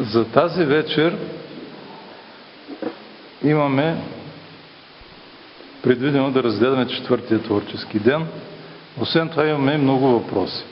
[0.00, 1.16] За тази вечер
[3.44, 3.96] имаме
[5.82, 8.26] предвидено да разгледаме четвъртия творчески ден.
[9.00, 10.64] Освен това имаме и много въпроси.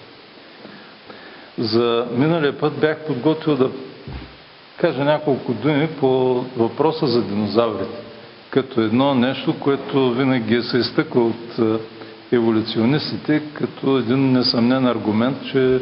[1.59, 3.71] За миналия път бях подготвил да
[4.77, 7.99] кажа няколко думи по въпроса за динозаврите,
[8.51, 11.63] като едно нещо, което винаги се изтъква от е,
[12.37, 15.79] еволюционистите, като един несъмнен аргумент, че е,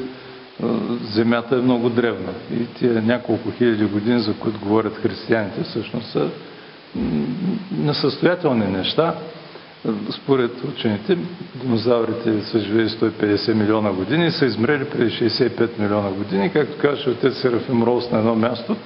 [1.13, 2.33] Земята е много древна.
[2.53, 6.29] И тия няколко хиляди години, за които говорят християните, всъщност са
[7.79, 9.15] несъстоятелни неща.
[10.11, 11.19] Според учените,
[11.55, 16.51] динозаврите са живели 150 милиона години и са измрели преди 65 милиона години.
[16.53, 18.77] Както казваше отец Серафим Роуз на едно място,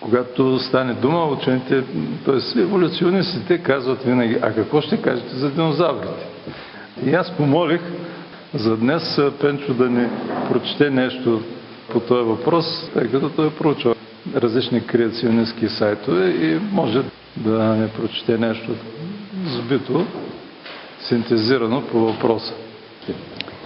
[0.00, 1.82] когато стане дума, учените,
[2.24, 2.60] т.е.
[2.60, 6.26] еволюционистите казват винаги, а какво ще кажете за динозаврите?
[7.06, 7.80] И аз помолих
[8.54, 10.08] за днес Пенчо да ни
[10.48, 11.42] прочете нещо
[11.92, 13.94] по този въпрос, тъй като той е проучва
[14.34, 17.02] различни креационистски сайтове и може
[17.36, 18.70] да не прочете нещо
[19.46, 20.06] сбито,
[21.00, 22.54] синтезирано по въпроса.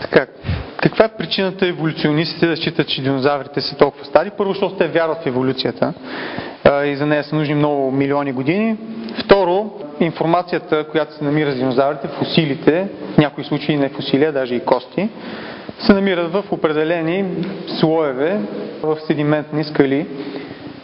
[0.00, 0.26] Така,
[0.82, 4.30] каква е причината еволюционистите да считат, че динозаврите са толкова стари?
[4.36, 5.92] Първо, защото те вярват в еволюцията
[6.84, 8.76] и за нея са нужни много милиони години.
[9.24, 9.70] Второ,
[10.00, 14.60] информацията, която се намира за динозаврите, фусилите, в някои случаи не фусили, а даже и
[14.60, 15.08] кости,
[15.78, 17.24] се намират в определени
[17.80, 18.40] слоеве
[18.82, 20.06] в седиментни скали,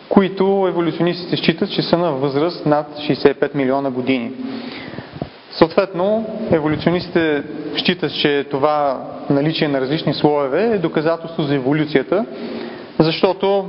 [0.09, 4.31] които еволюционистите считат, че са на възраст над 65 милиона години.
[5.55, 7.43] Съответно, еволюционистите
[7.77, 12.27] считат, че това наличие на различни слоеве е доказателство за еволюцията,
[12.99, 13.69] защото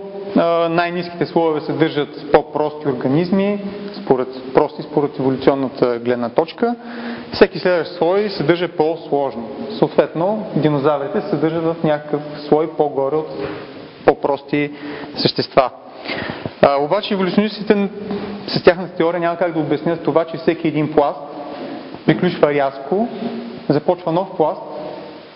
[0.69, 3.61] най-низките слоеве съдържат по-прости организми,
[3.93, 6.75] според, прости според еволюционната гледна точка.
[7.31, 9.43] Всеки следващ слой съдържа по-сложни.
[9.77, 13.29] Съответно, динозаврите съдържат в някакъв слой по-горе от
[14.05, 14.71] по-прости
[15.15, 15.69] същества.
[16.61, 17.89] А, обаче еволюционистите
[18.47, 21.19] с тяхната теория няма как да обяснят това, че всеки един пласт
[22.05, 23.07] приключва рязко,
[23.69, 24.61] започва нов пласт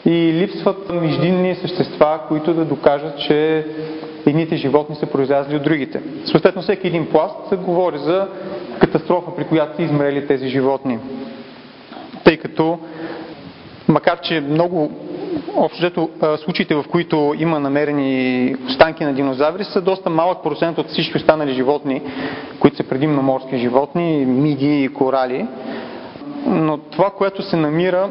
[0.06, 3.66] и липсват междинни същества, които да докажат, че
[4.26, 6.02] едните животни са произлязли от другите.
[6.26, 8.28] Съответно, всеки един пласт говори за
[8.80, 11.00] катастрофа, при която са измрели тези животни.
[12.24, 12.80] Тъй като,
[13.88, 14.92] макар че много
[15.56, 21.18] общо случаите, в които има намерени останки на динозаври, са доста малък процент от всички
[21.18, 22.02] останали животни,
[22.60, 25.48] които са предимно морски животни, миди и корали.
[26.46, 28.10] Но това, което се намира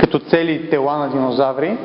[0.00, 1.76] като цели тела на динозаври,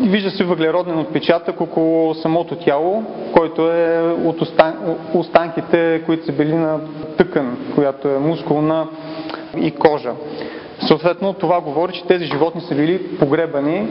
[0.00, 4.40] вижда се въглероден отпечатък около самото тяло, който е от
[5.14, 6.80] останките, които са били на
[7.16, 8.88] тъкан, която е мускулна
[9.60, 10.12] и кожа.
[10.86, 13.88] Съответно, това говори, че тези животни са били погребани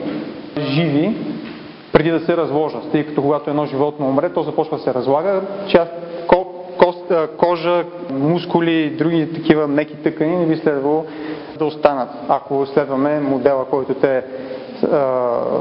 [0.59, 1.16] живи
[1.94, 5.42] преди да се разложат, тъй като когато едно животно умре, то започва да се разлага,
[5.68, 5.92] част,
[7.38, 11.06] кожа, мускули и други такива меки тъкани не би следвало
[11.58, 14.24] да останат, ако следваме модела, който те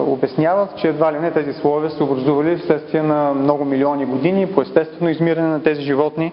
[0.07, 4.63] обясняват, че едва ли не тези слоеве са образували вследствие на много милиони години по
[4.63, 6.33] естествено измиране на тези животни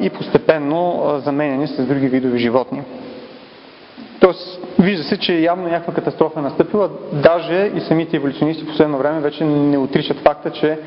[0.00, 2.82] и постепенно заменени с други видови животни.
[4.20, 6.90] Тоест, вижда се, че явно някаква катастрофа е настъпила.
[7.12, 10.78] Даже и самите еволюционисти в последно време вече не отричат факта, че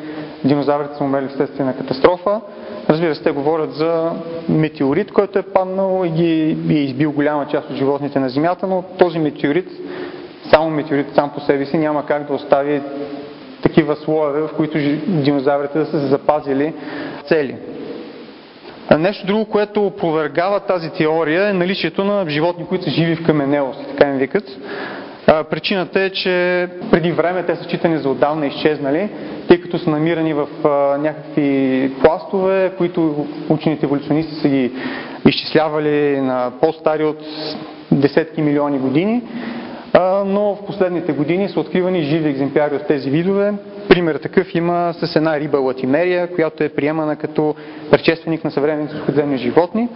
[0.44, 2.42] динозаврите са умрели вследствие на катастрофа.
[2.90, 4.12] Разбира се, те говорят за
[4.50, 8.84] метеорит, който е паднал и ги е избил голяма част от животните на Земята, но
[9.00, 9.70] този метеорит,
[10.50, 12.82] само метеорит сам по себе си няма как да остави
[13.62, 14.78] такива слоеве, в които
[15.08, 16.74] динозаврите да са се запазили
[17.26, 17.56] цели.
[19.00, 23.80] Нещо друго, което опровергава тази теория е наличието на животни, които са живи в каменелост,
[23.88, 24.44] така им викат.
[25.26, 29.10] Причината е, че преди време те са считани за отдавна изчезнали,
[29.48, 30.48] тъй като са намирани в
[31.00, 34.72] някакви пластове, които учените еволюционисти са ги
[35.28, 37.20] изчислявали на по-стари от
[37.92, 39.22] десетки милиони години
[40.26, 43.54] но в последните години са откривани живи екземпляри от тези видове.
[43.90, 47.56] Пример такъв има с една риба латимерия, която е приемана като
[47.92, 49.90] предшественик на съвременните сухоземни животни.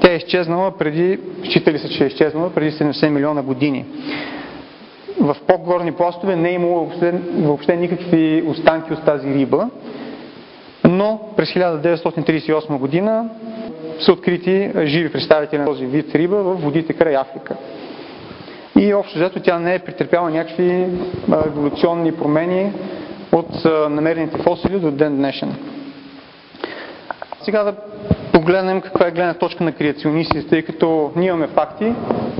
[0.00, 3.84] Тя е изчезнала преди, считали се, че е изчезнала преди 70 милиона години.
[5.20, 9.70] В по-горни пластове не е имало въобще, въобще никакви останки от тази риба,
[10.84, 13.28] но през 1938 година
[14.00, 17.56] са открити живи представители на този вид риба в водите край Африка
[18.78, 20.86] и общо взето тя не е претърпяла някакви
[21.46, 22.72] еволюционни промени
[23.32, 25.54] от намерените фосили до ден днешен.
[27.42, 27.74] Сега да
[28.44, 31.92] погледнем каква е гледна точка на креационистите, тъй като ние имаме факти,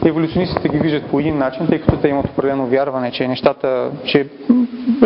[0.06, 4.26] еволюционистите ги виждат по един начин, тъй като те имат определено вярване, че нещата, че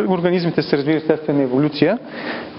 [0.09, 1.99] организмите се развиват следствие на еволюция.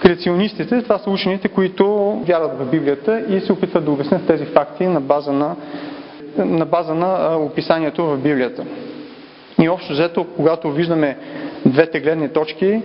[0.02, 4.88] Креационистите, това са учените, които вярват в Библията и се опитват да обяснят тези факти
[4.88, 5.56] на база на,
[6.38, 8.64] на, база на описанието в Библията.
[9.62, 11.18] И общо взето, когато виждаме
[11.66, 12.82] двете гледни точки,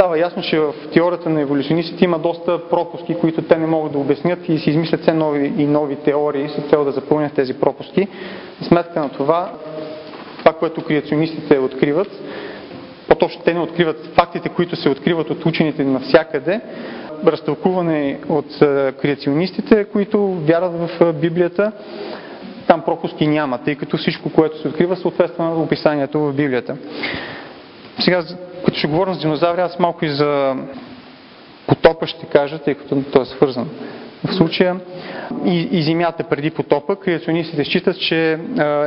[0.00, 3.98] става ясно, че в теорията на еволюционистите има доста пропуски, които те не могат да
[3.98, 8.08] обяснят и си измислят все нови и нови теории с цел да запълнят тези пропуски.
[8.62, 9.52] Сметка на това,
[10.38, 12.08] това, което креационистите откриват,
[13.08, 16.60] по-точно те не откриват фактите, които се откриват от учените навсякъде,
[17.26, 18.58] разтълкуване от
[19.02, 21.72] креационистите, които вярват в Библията,
[22.66, 26.76] там пропуски няма, тъй като всичко, което се открива, съответства на описанието в Библията.
[27.98, 28.22] Сега,
[28.64, 30.56] като ще говорим за динозаври, аз малко и за
[31.66, 33.68] потопа ще кажа, тъй като той е свързан
[34.24, 34.76] в случая.
[35.44, 38.38] И, и Земята преди потопа, креационистите считат, че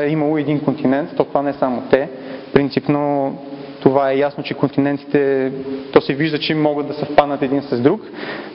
[0.01, 2.09] е имало един континент, то това не е само те.
[2.53, 3.33] Принципно
[3.81, 5.51] това е ясно, че континентите,
[5.93, 8.01] то се вижда, че могат да съвпаднат един с друг.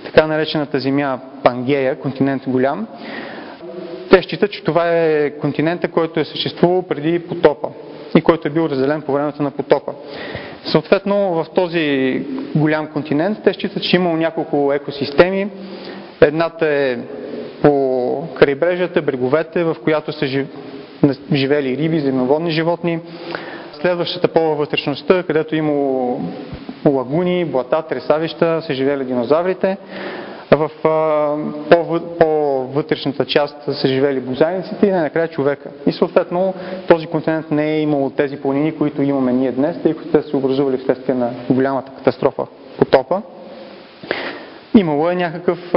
[0.04, 2.86] Така наречената Земя Пангея, континент голям,
[4.10, 7.68] те считат, че това е континента, който е съществувал преди потопа
[8.18, 9.92] и който е бил разделен по времето на потопа.
[10.64, 12.22] Съответно, в този
[12.56, 15.48] голям континент те считат, че имало няколко екосистеми.
[16.20, 16.98] Едната е
[17.62, 20.46] по крайбрежията, бреговете, в която са
[21.32, 23.00] живели риби, земноводни животни.
[23.80, 26.20] Следващата по вътрешността, където имало
[26.86, 29.76] лагуни, блата, тресавища, са живели динозаврите.
[30.50, 30.70] В
[32.18, 35.70] по-вътрешната част са живели бозайниците и най-накрая човека.
[35.86, 36.54] И съответно
[36.88, 40.28] този континент не е имал тези планини, които имаме ние днес, тъй като те са
[40.28, 42.46] се образували вследствие на голямата катастрофа
[42.78, 43.22] потопа.
[44.74, 45.74] Имало е някакъв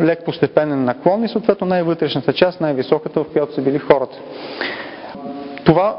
[0.00, 4.18] лек постепенен наклон и съответно най-вътрешната част, най-високата, в която са били хората.
[5.64, 5.98] Това,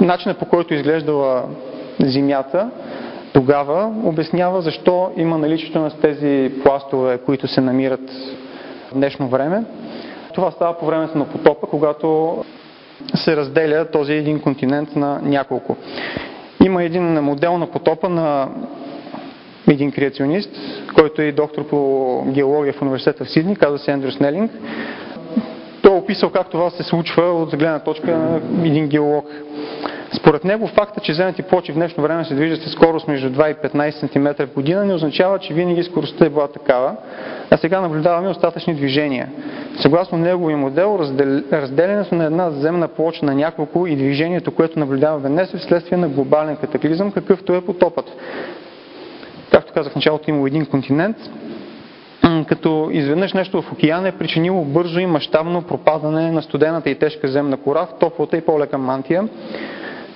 [0.00, 1.44] начинът по който изглеждала
[2.00, 2.70] Земята,
[3.32, 8.10] тогава обяснява защо има наличието на тези пластове, които се намират
[8.90, 9.64] в днешно време.
[10.34, 12.36] Това става по времето на потопа, когато
[13.14, 15.76] се разделя този един континент на няколко.
[16.64, 18.48] Има един модел на потопа на
[19.68, 20.50] един креационист,
[20.94, 24.50] който е доктор по геология в университета в Сидни, казва се Ендрю Снелинг.
[25.92, 29.26] Той е описал как това се случва от гледна точка на един геолог.
[30.16, 33.50] Според него факта, че земните плочи в днешно време се движат с скорост между 2
[33.50, 36.96] и 15 см в година не означава, че винаги скоростта е била такава,
[37.50, 39.28] а сега наблюдаваме остатъчни движения.
[39.82, 40.98] Съгласно неговия модел,
[41.52, 46.08] разделянето на една земна плоча на няколко и движението, което наблюдаваме днес е вследствие на
[46.08, 48.06] глобален катаклизъм, какъвто е потопът.
[49.50, 51.16] Както казах в началото, има един континент,
[52.48, 57.28] като изведнъж нещо в океана е причинило бързо и мащабно пропадане на студената и тежка
[57.28, 59.28] земна кора в топлата и по-лека мантия,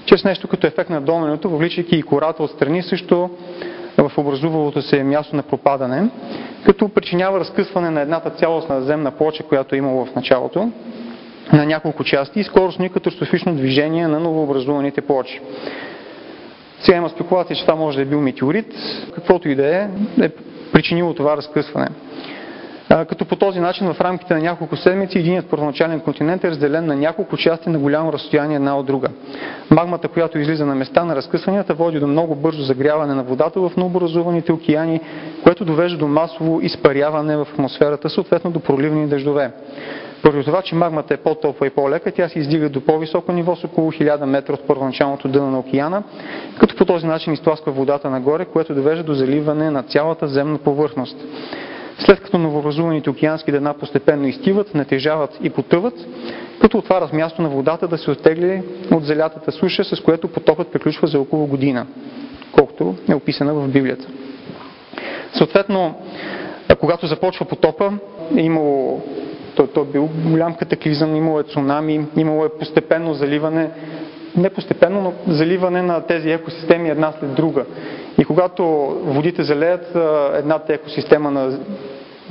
[0.05, 3.31] чрез нещо като ефект на доменото, въвличайки и кората отстрани също
[3.99, 6.09] в образувалото се място на пропадане,
[6.65, 10.71] като причинява разкъсване на едната цялостна земна плоча, която е имало в началото,
[11.53, 15.41] на няколко части и скоростно и катастрофично движение на новообразуваните плочи.
[16.81, 18.75] Сега има спекулация, че това може да е бил метеорит,
[19.15, 19.89] каквото и да е,
[20.21, 20.31] е
[20.73, 21.89] причинило това разкъсване
[22.89, 26.97] като по този начин в рамките на няколко седмици единият първоначален континент е разделен на
[26.97, 29.09] няколко части на голямо разстояние една от друга.
[29.71, 33.73] Магмата, която излиза на места на разкъсванията, води до много бързо загряване на водата в
[33.77, 35.01] новообразуваните океани,
[35.43, 39.51] което довежда до масово изпаряване в атмосферата, съответно до проливни дъждове.
[40.23, 43.65] Поради това, че магмата е по-топла и по-лека, тя се издига до по-високо ниво с
[43.65, 46.03] около 1000 метра от първоначалното дъно на океана,
[46.61, 51.17] като по този начин изтласква водата нагоре, което довежда до заливане на цялата земна повърхност.
[51.99, 55.95] След като новообразуваните океански дъна постепенно изтиват, натежават и потъват,
[56.61, 61.07] като отварят място на водата да се оттегли от залятата суша, с което потопът приключва
[61.07, 61.87] за около година,
[62.53, 64.07] колкото е описана в Библията.
[65.33, 65.95] Съответно,
[66.81, 67.93] когато започва потопа,
[68.37, 69.03] е имало
[69.57, 73.71] той, той е бил голям катаклизъм, имало е цунами, имало е постепенно заливане,
[74.37, 77.65] не постепенно, но заливане на тези екосистеми една след друга.
[78.19, 78.65] И когато
[79.05, 79.97] водите залеят
[80.35, 81.59] едната екосистема на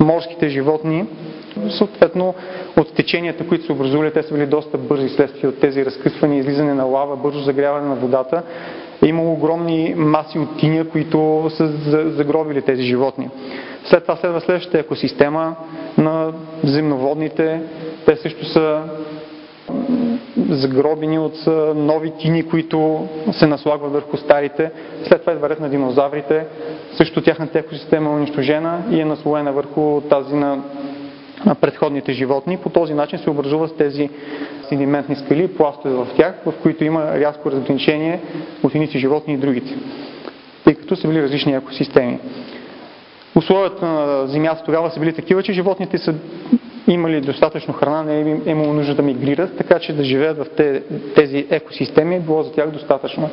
[0.00, 1.06] морските животни,
[1.78, 2.34] съответно
[2.76, 6.74] от теченията, които са образували, те са били доста бързи следствие от тези разкъсвания, излизане
[6.74, 8.42] на лава, бързо загряване на водата.
[9.02, 11.66] Е имало огромни маси от тиня, които са
[12.10, 13.30] загробили тези животни.
[13.88, 15.56] След това следва следващата екосистема
[15.98, 16.32] на
[16.64, 17.60] земноводните.
[18.06, 18.82] Те също са
[20.48, 24.70] загробени от нови тини, които се наслагват върху старите.
[25.04, 26.46] След това идва ред на динозаврите.
[26.92, 30.62] Също тяхната екосистема е унищожена и е наслоена върху тази на
[31.46, 32.56] на предходните животни.
[32.56, 34.10] По този начин се образуват тези
[34.68, 38.20] седиментни скали, пластове в тях, в които има рязко разграничение
[38.62, 39.74] от едните животни и другите,
[40.64, 42.18] тъй като са били различни екосистеми.
[43.36, 46.14] Условията на земята тогава са били такива, че животните са
[46.88, 50.46] имали достатъчно храна, не е имало нужда да мигрират, така че да живеят в
[51.14, 53.30] тези екосистеми е било за тях достатъчно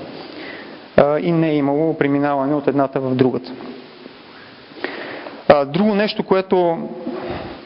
[1.21, 3.51] и не е имало преминаване от едната в другата.
[5.65, 6.77] Друго нещо, което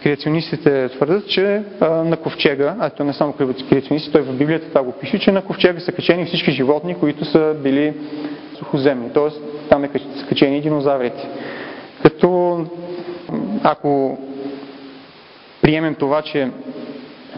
[0.04, 3.34] креационистите твърдят, че на ковчега, а то не само
[3.70, 7.26] креационисти, той в Библията това го пише, че на ковчега са качени всички животни, които
[7.26, 7.94] са били
[8.58, 9.30] сухоземни, т.е.
[9.70, 9.90] там е
[10.30, 11.30] качени динозаврите.
[12.02, 12.60] Като
[13.64, 14.18] ако
[15.62, 16.52] приемем това, че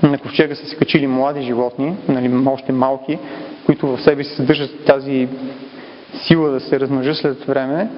[0.03, 3.19] на ковчега са се качили млади животни, нали, още малки,
[3.65, 5.27] които в себе си съдържат тази
[6.13, 7.89] сила да се размножат след време,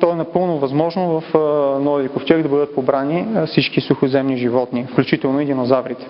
[0.00, 1.34] то е напълно възможно в
[1.80, 6.06] новия ковчег да бъдат побрани всички сухоземни животни, включително и динозаврите.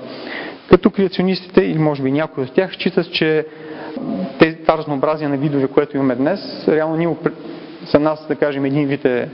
[0.68, 3.46] Като креационистите, или може би някои от тях, считат, че
[4.62, 7.16] това разнообразие на видове, което имаме днес, реално ние
[7.92, 9.28] за нас, да кажем, един вид е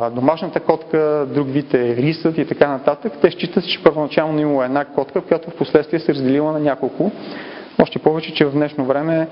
[0.00, 3.12] домашната котка, друг вид е рисът и така нататък.
[3.22, 7.10] Те считат, че първоначално имало една котка, която в последствие се разделила на няколко.
[7.82, 9.28] Още повече, че в днешно време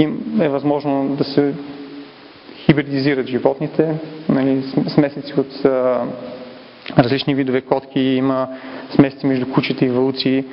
[0.00, 1.54] им е възможно да се
[2.54, 3.94] хибридизират животните,
[4.28, 6.04] нали, смесици от а,
[6.98, 8.48] различни видове котки, има
[8.90, 10.44] смесици между кучета и вълци,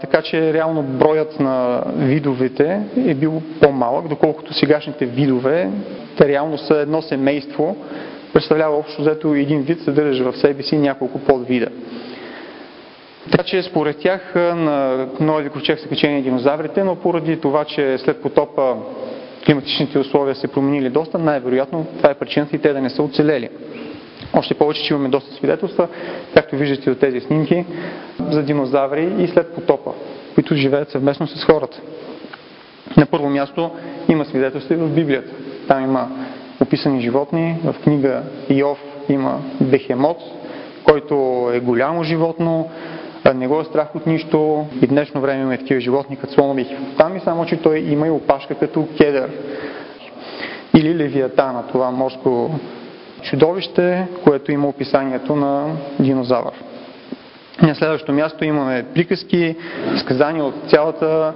[0.00, 5.70] така че реално броят на видовете е бил по-малък, доколкото сегашните видове,
[6.16, 7.76] те реално са едно семейство,
[8.32, 11.68] представлява общо взето един вид, съдържа в себе си няколко подвида.
[13.30, 18.22] Така че според тях на Ноеви ковчег са качени динозаврите, но поради това, че след
[18.22, 18.76] потопа
[19.46, 23.48] климатичните условия се променили доста, най-вероятно това е причината и те да не са оцелели.
[24.32, 25.88] Още повече, че имаме доста свидетелства,
[26.34, 27.64] както виждате от тези снимки,
[28.30, 29.92] за динозаври и след потопа,
[30.34, 31.80] които живеят съвместно с хората.
[32.96, 33.70] На първо място
[34.08, 35.32] има свидетелства и в Библията.
[35.68, 36.08] Там има
[36.62, 37.56] описани животни.
[37.64, 38.78] В книга Иов
[39.08, 40.18] има Бехемот,
[40.84, 41.14] който
[41.54, 42.70] е голямо животно,
[43.34, 44.66] не го е страх от нищо.
[44.82, 48.10] И днешно време имаме такива животни, като слонови и хипотами, само че той има и
[48.10, 49.30] опашка като кедър.
[50.74, 52.50] Или левиатана, това морско
[53.22, 55.66] чудовище, което има описанието на
[56.00, 56.52] динозавър.
[57.62, 59.56] На следващото място имаме приказки,
[59.96, 61.34] сказания от цялата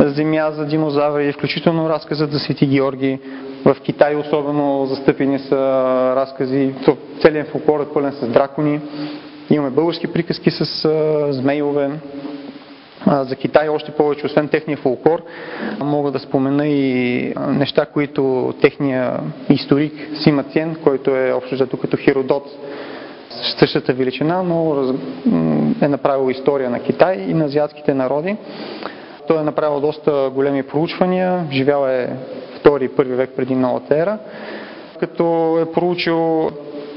[0.00, 3.18] земя за динозаври, включително разказът за Свети Георги.
[3.66, 5.56] В Китай особено застъпени са
[6.16, 6.74] разкази,
[7.20, 8.80] целият фолклор е пълен с дракони.
[9.50, 11.90] Имаме български приказки с а, змейове.
[13.06, 15.22] А, за Китай още повече, освен техния фолклор,
[15.80, 19.20] мога да спомена и неща, които техния
[19.50, 22.44] историк Сима Цен, който е общо зато като Херодот,
[23.58, 24.84] същата величина, но
[25.82, 28.36] е направил история на Китай и на азиатските народи.
[29.28, 32.08] Той е направил доста големи проучвания, живял е
[32.66, 34.18] втори и първи век преди новата ера,
[35.00, 36.50] като е проучил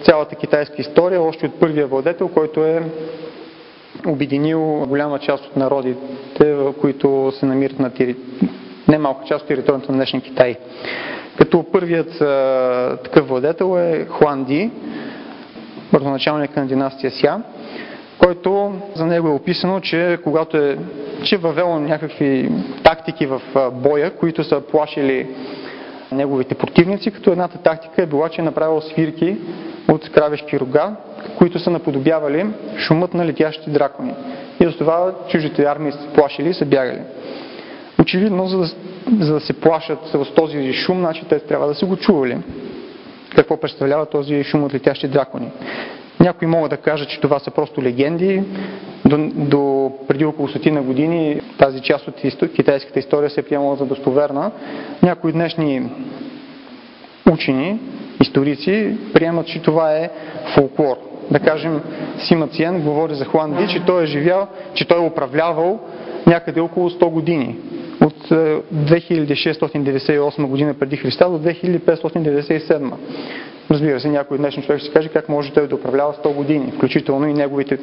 [0.04, 2.84] цялата китайска история, още от първия владетел, който е
[4.08, 8.16] обединил голяма част от народите, които се намират на тери...
[8.88, 10.56] не малка част от територията на днешния Китай.
[11.38, 14.72] Като първият а, такъв владетел е Хуан Ди,
[15.92, 17.44] първоначалник на династия Ся,
[18.18, 20.78] който за него е описано, че когато е
[21.24, 22.52] че въвел някакви
[22.84, 25.28] тактики в боя, които са плашили
[26.12, 29.38] неговите противници, като едната тактика е била, че е направил свирки
[29.88, 30.96] от кравешки рога,
[31.38, 32.46] които са наподобявали
[32.78, 34.14] шумът на летящи дракони.
[34.60, 37.02] И за това чуждите армии са плашили и са бягали.
[38.02, 38.66] Очевидно, за да,
[39.20, 42.38] за да се плашат с този шум, значи те трябва да са го чували.
[43.36, 45.52] Какво представлява този шум от летящи дракони?
[46.20, 48.44] Някои могат да кажат, че това са просто легенди.
[49.06, 52.16] До, до преди около стотина години тази част от
[52.56, 54.52] китайската история се е приемала за достоверна.
[55.04, 55.90] Някои днешни
[57.32, 57.80] учени,
[58.22, 60.10] историци, приемат, че това е
[60.56, 60.98] фолклор.
[61.32, 61.82] Да кажем,
[62.18, 65.80] Сима Циен говори за Хуан Ди, че той е живял, че той е управлявал
[66.28, 67.56] някъде около 100 години.
[68.02, 72.92] От 2698 е, година преди Христа до 2597.
[73.72, 77.28] Разбира се, някой днешен човек ще каже как може той да управлява 100 години, включително
[77.28, 77.78] и неговите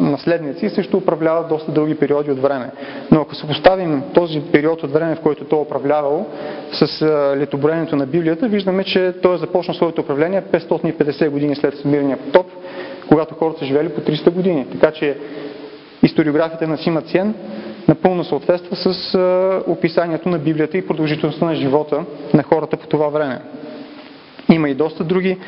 [0.00, 2.70] наследници също управляват доста дълги периоди от време.
[3.10, 6.26] Но ако се поставим този период от време, в който той е управлявал
[6.72, 7.06] с
[7.36, 12.46] летоброенето на Библията, виждаме, че той е започнал своето управление 550 години след Всемирния потоп,
[13.08, 14.66] когато хората са живели по 300 години.
[14.72, 15.18] Така че
[16.02, 17.34] историографията на Сима Циен
[17.88, 19.18] напълно съответства с
[19.66, 22.04] описанието на Библията и продължителността на живота
[22.34, 23.40] на хората по това време.
[24.50, 25.38] Има и доста други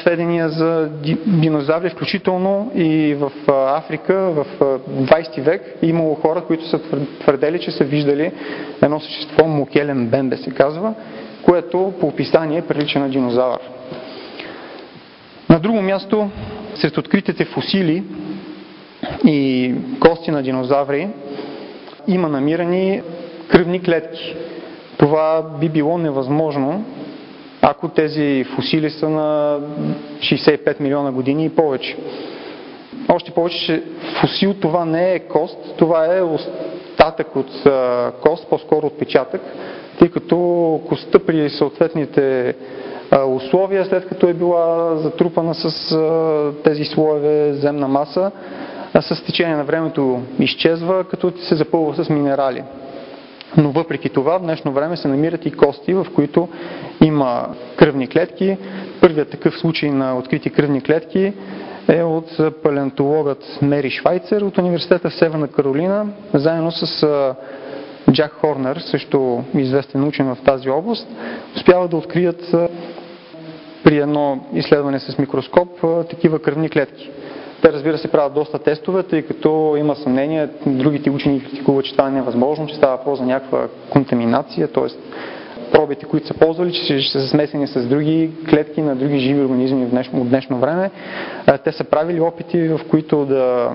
[0.00, 0.88] сведения за
[1.26, 6.80] динозаври, включително и в Африка в 20 век е имало хора, които са
[7.20, 8.32] твърдели, че са виждали
[8.82, 10.94] едно същество, Мукелен бембе се казва,
[11.42, 13.60] което по описание прилича на динозавър.
[15.48, 16.30] На друго място,
[16.74, 18.02] сред откритите фусили
[19.24, 21.08] и кости на динозаври
[22.06, 23.02] има намирани
[23.48, 24.36] кръвни клетки.
[24.98, 26.84] Това би било невъзможно,
[27.62, 29.58] ако тези фусили са на
[30.18, 31.96] 65 милиона години и повече.
[33.08, 33.82] Още повече, че
[34.20, 37.50] фусил това не е кост, това е остатък от
[38.22, 39.40] кост, по-скоро отпечатък,
[39.98, 42.54] тъй като костта при съответните
[43.28, 45.96] условия, след като е била затрупана с
[46.64, 48.30] тези слоеве земна маса,
[49.00, 52.62] с течение на времето изчезва, като се запълва с минерали.
[53.56, 56.48] Но въпреки това в днешно време се намират и кости, в които
[57.04, 58.56] има кръвни клетки.
[59.00, 61.32] Първият такъв случай на открити кръвни клетки
[61.88, 67.06] е от палеонтологът Мери Швайцер от университета в Северна Каролина, заедно с
[68.12, 71.08] Джак Хорнер, също известен учен в тази област,
[71.56, 72.54] успява да открият
[73.84, 75.68] при едно изследване с микроскоп
[76.10, 77.10] такива кръвни клетки.
[77.62, 82.08] Те разбира се правят доста тестове, тъй като има съмнение, другите учени критикуват, че това
[82.08, 84.86] е невъзможно, че става въпрос за някаква контаминация, т.е.
[85.72, 89.90] пробите, които са ползвали, че са смесени с други клетки на други живи организми в
[89.90, 90.90] днешно, в днешно време.
[91.64, 93.72] Те са правили опити, в които да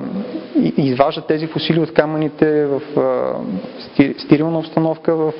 [0.77, 2.81] изваждат тези фусили от камъните в
[4.17, 5.33] стерилна обстановка в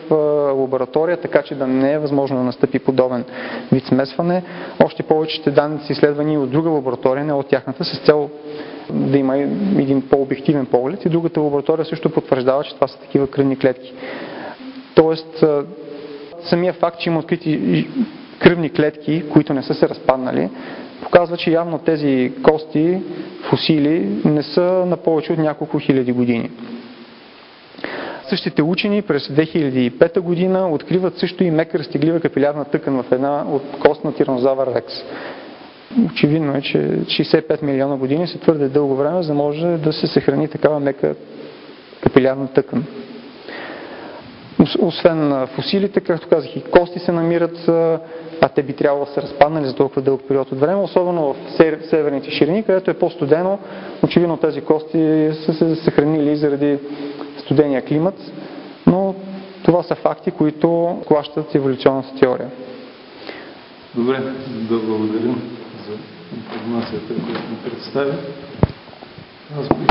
[0.56, 3.24] лаборатория, така че да не е възможно да настъпи подобен
[3.72, 4.44] вид смесване.
[4.84, 8.30] Още повече ще данните са изследвани от друга лаборатория, не от тяхната, с цел
[8.90, 13.58] да има един по-обективен поглед и другата лаборатория също потвърждава, че това са такива кръвни
[13.58, 13.94] клетки.
[14.96, 15.44] Тоест,
[16.46, 17.88] самия факт, че има открити
[18.40, 20.50] кръвни клетки, които не са се разпаднали,
[21.04, 22.98] показва, че явно тези кости,
[23.50, 26.50] фусили не са на повече от няколко хиляди години.
[28.30, 33.64] Същите учени през 2005 година откриват също и мека разтеглива капилярна тъкан в една от
[33.80, 34.94] кост на тиранозавър Рекс.
[36.06, 40.08] Очевидно е, че 65 милиона години са твърде дълго време, за да може да се
[40.08, 41.16] съхрани такава мека
[42.04, 42.86] капилярна тъкан.
[44.80, 47.68] Освен фусилите, както казах, и кости се намират,
[48.42, 51.36] а те би трябвало да се разпаднали за толкова дълъг период от време, особено в
[51.90, 53.60] северните ширини, където е по-студено.
[54.04, 56.78] Очевидно тези кости са се съхранили заради
[57.38, 58.32] студения климат,
[58.88, 59.16] но
[59.64, 62.50] това са факти, които плащат еволюционната теория.
[63.96, 64.20] Добре,
[64.70, 65.42] да благодарим
[65.88, 65.94] за
[66.38, 68.12] информацията, която ни представи.
[69.60, 69.88] Аз бих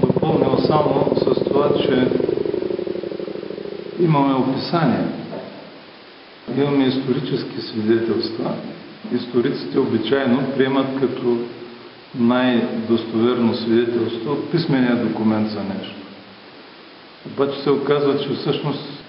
[0.00, 2.08] допълнил само с това, че
[4.00, 5.04] имаме описание,
[6.58, 8.52] имаме исторически свидетелства.
[9.14, 11.38] Историците обичайно приемат като
[12.18, 15.96] най-достоверно свидетелство писмения документ за нещо.
[17.26, 19.04] Обаче се оказва, че всъщност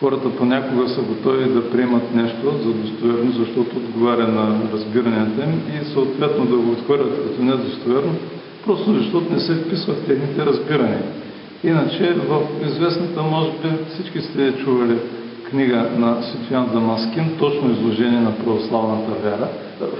[0.00, 5.84] хората понякога са готови да приемат нещо за достоверно, защото отговаря на разбиранията им и
[5.92, 8.14] съответно да го отхвърлят като недостоверно,
[8.64, 11.02] просто защото не се вписват техните разбирания.
[11.64, 14.98] Иначе в известната, може би всички сте чували
[15.50, 19.48] книга на Ситвян Дамаскин, точно изложение на православната вяра.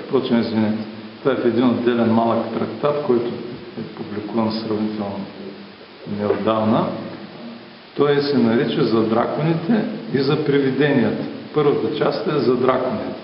[0.05, 0.79] Впрочем, извинете,
[1.18, 3.27] това е в един отделен малък трактат, който
[3.81, 5.21] е публикуван сравнително
[6.18, 6.87] неотдавна.
[7.97, 11.25] Той се нарича за драконите и за привиденията.
[11.55, 13.21] Първата част е за драконите.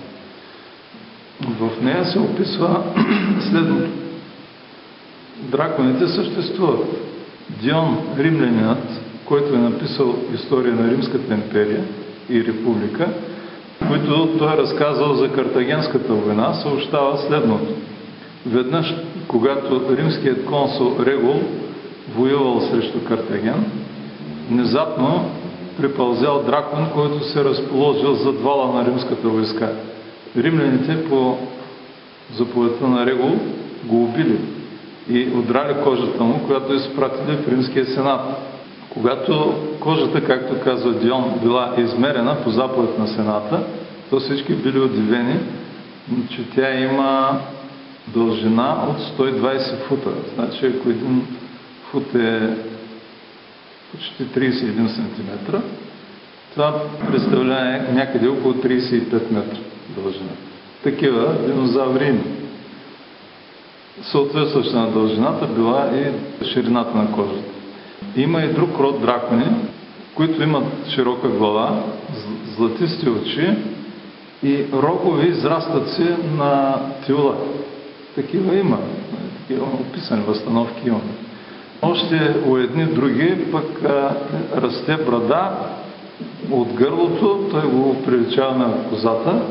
[1.40, 2.82] В нея се описва
[3.50, 3.90] следното.
[5.40, 7.04] Драконите съществуват.
[7.48, 11.84] Дион Римлянинът, който е написал история на Римската империя
[12.30, 13.08] и република,
[13.88, 17.74] които той е разказал за Картагенската война, съобщава следното.
[18.46, 18.94] Веднъж,
[19.28, 21.40] когато римският консул Регул
[22.16, 23.64] воювал срещу Картаген,
[24.50, 25.30] внезапно
[25.80, 29.72] припълзял дракон, който се разположил зад вала на римската войска.
[30.36, 31.38] Римляните по
[32.36, 33.38] заповедта на Регул
[33.84, 34.38] го убили
[35.10, 38.20] и отдрали кожата му, която изпратили в Римския сенат.
[38.90, 43.60] Когато кожата, както казва Дион, била измерена по заповед на сената,
[44.10, 45.38] то всички били удивени,
[46.30, 47.40] че тя има
[48.06, 50.10] дължина от 120 фута.
[50.34, 51.26] Значи, ако един
[51.90, 52.50] фут е
[53.92, 55.56] почти 31 см,
[56.54, 56.74] това
[57.10, 60.30] представлява някъде около 35 метра дължина.
[60.82, 62.43] Такива динозаври има.
[64.02, 67.50] Съответстваща на дължината била и ширината на кожата.
[68.16, 69.46] Има и друг род дракони,
[70.14, 71.82] които имат широка глава,
[72.56, 73.56] златисти очи
[74.42, 77.36] и рогови израстат се на тюла.
[78.14, 78.78] Такива има.
[79.38, 81.12] Такива описани възстановки имаме.
[81.82, 84.16] Още у едни други пък а,
[84.56, 85.50] расте брада
[86.50, 89.42] от гърлото, той го приличава на козата.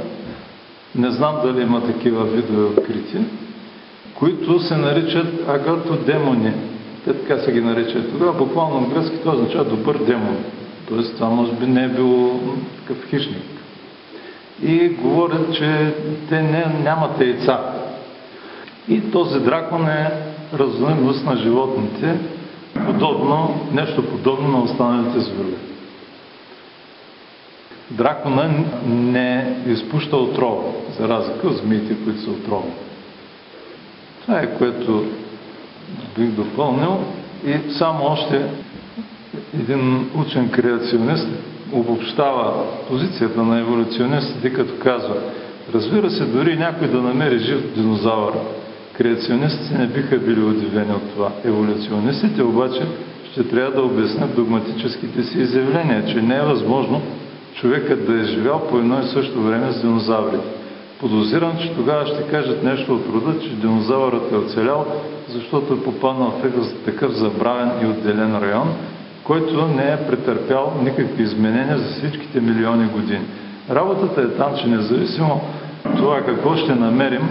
[0.96, 3.18] Не знам дали има такива видове открити,
[4.24, 6.54] които се наричат агатодемони.
[7.06, 8.12] Те така се ги наричат.
[8.12, 10.38] Тогава буквално на гръцки това означава добър демон.
[10.88, 12.40] Тоест това може би не е бил
[12.78, 13.44] такъв хищник.
[14.64, 15.94] И говорят, че
[16.30, 17.60] те не, нямат яйца.
[18.90, 20.12] И този дракон е
[20.54, 22.16] разновидност на животните,
[22.86, 25.58] подобно, нещо подобно на останалите зверове.
[27.92, 28.52] Дракона
[28.88, 32.72] не изпуща отрова, за разлика от змиите, които са отровни.
[34.26, 35.06] Това е което
[36.18, 37.00] бих допълнил
[37.46, 38.46] и само още
[39.60, 41.28] един учен креационист
[41.72, 42.54] обобщава
[42.90, 45.16] позицията на еволюционистите, като казва
[45.74, 48.34] Разбира се, дори някой да намери жив динозавър,
[48.98, 51.32] креационистите не биха били удивени от това.
[51.46, 52.82] Еволюционистите обаче
[53.32, 57.02] ще трябва да обяснят догматическите си изявления, че не е възможно
[57.56, 60.63] човекът да е живял по едно и също време с динозаврите.
[61.04, 64.86] Подозирам, че тогава ще кажат нещо от рода, че динозавърът е оцелял,
[65.30, 68.74] защото е попаднал в такъв забравен и отделен район,
[69.24, 73.26] който не е претърпял никакви изменения за всичките милиони години.
[73.72, 75.42] Работата е там, че независимо
[75.86, 77.30] от това какво ще намерим,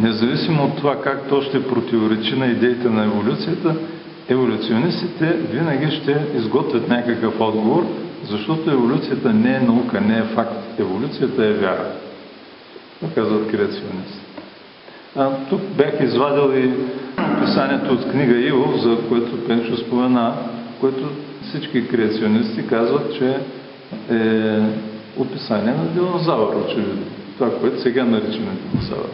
[0.00, 3.74] независимо от това как то ще противоречи на идеите на еволюцията,
[4.28, 7.86] еволюционистите винаги ще изготвят някакъв отговор,
[8.30, 10.78] защото еволюцията не е наука, не е факт.
[10.78, 12.09] Еволюцията е вяра.
[13.00, 14.20] Това казват креационисти.
[15.16, 16.70] А, тук бях извадил и
[17.36, 20.34] описанието от книга Ио, за което Пенчо спомена,
[20.80, 21.08] което
[21.42, 23.36] всички креационисти казват, че
[24.16, 24.60] е
[25.16, 27.02] описание на динозавър, очевидно.
[27.38, 29.08] Това, което сега наричаме динозавър.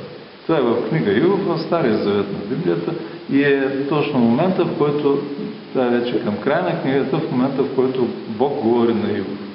[0.46, 2.92] Това е в книга Иов, в Стария завет на Библията
[3.32, 5.18] и е точно момента, в който,
[5.72, 9.45] това е вече към края на книгата, в момента, в който Бог говори на Иов.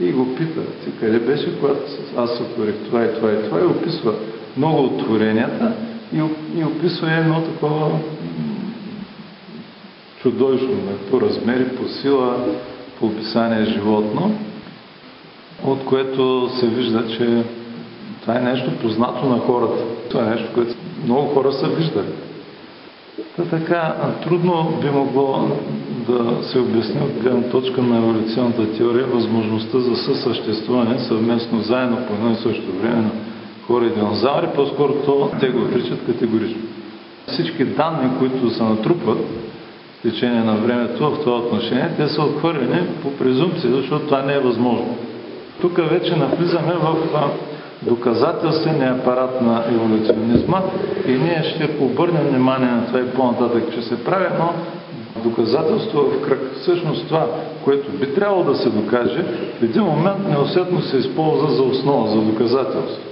[0.00, 1.80] И го пита, ти къде беше, когато
[2.16, 4.14] аз сътворих това и това и това и описва
[4.56, 5.72] много от творенията
[6.56, 7.90] и, описва едно такова
[10.22, 10.76] чудовищно
[11.10, 12.36] по размери, по сила,
[12.98, 14.38] по описание животно,
[15.64, 17.42] от което се вижда, че
[18.20, 19.84] това е нещо познато на хората.
[20.10, 22.06] Това е нещо, което много хора са виждали.
[23.36, 25.48] Та така, трудно би могло
[26.08, 32.14] да се обясни от гледна точка на еволюционната теория възможността за съсъществуване съвместно заедно по
[32.14, 33.10] едно и също време на
[33.66, 36.62] хора и динозаври, по-скоро то те го отричат категорично.
[37.26, 39.18] Всички данни, които се натрупват
[39.98, 44.34] в течение на времето в това отношение, те са отхвърлени по презумпция, защото това не
[44.34, 44.96] е възможно.
[45.60, 46.96] Тук вече навлизаме в
[47.86, 50.62] доказателствения апарат на еволюционизма
[51.06, 54.52] и ние ще обърнем внимание на това и по-нататък, че се прави едно
[55.22, 56.40] доказателство в кръг.
[56.60, 57.26] Всъщност това,
[57.64, 59.24] което би трябвало да се докаже,
[59.60, 63.02] в един момент неусетно се използва за основа, за доказателство.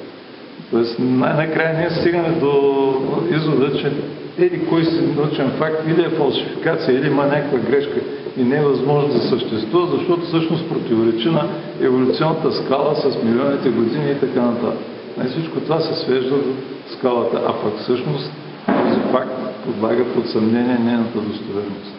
[0.71, 2.95] Тоест най-накрая ние стигаме до
[3.31, 3.93] извода, че
[4.39, 8.01] еди кой си научен факт или е фалшификация, или има някаква грешка
[8.37, 11.49] и не е да съществува, защото всъщност противоречи на
[11.81, 14.79] еволюционната скала с милионите години и така нататък.
[15.25, 16.53] И всичко това се свежда до
[16.97, 18.31] скалата, а пък всъщност
[18.67, 19.33] този факт
[19.65, 21.95] подлага под съмнение нейната достоверност.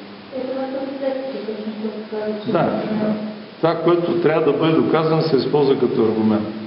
[2.47, 2.81] Да,
[3.57, 6.62] това, което трябва да бъде доказано, се използва като аргумент.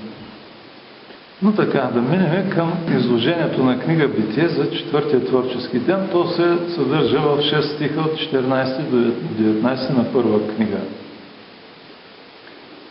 [1.42, 6.08] Но така, да минем към изложението на книга Битие за четвъртия творчески ден.
[6.12, 10.78] То се съдържа в 6 стиха от 14 до 19 на първа книга.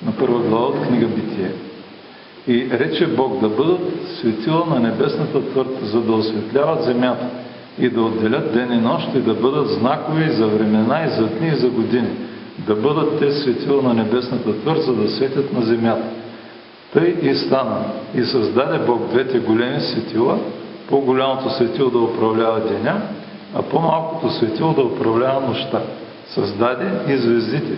[0.05, 1.51] На първа глава от книга Битие.
[2.47, 3.81] И рече Бог да бъдат
[4.19, 7.25] светила на небесната твърд, за да осветляват земята
[7.79, 11.47] и да отделят ден и нощ и да бъдат знакови за времена и за дни
[11.47, 12.09] и за години.
[12.57, 16.05] Да бъдат те светила на небесната твърд, за да светят на земята
[16.95, 17.85] тъй и стана.
[18.15, 20.37] И създаде Бог двете големи светила,
[20.89, 23.01] по-голямото светило да управлява деня,
[23.55, 25.81] а по-малкото светило да управлява нощта.
[26.27, 27.77] Създаде и звездите.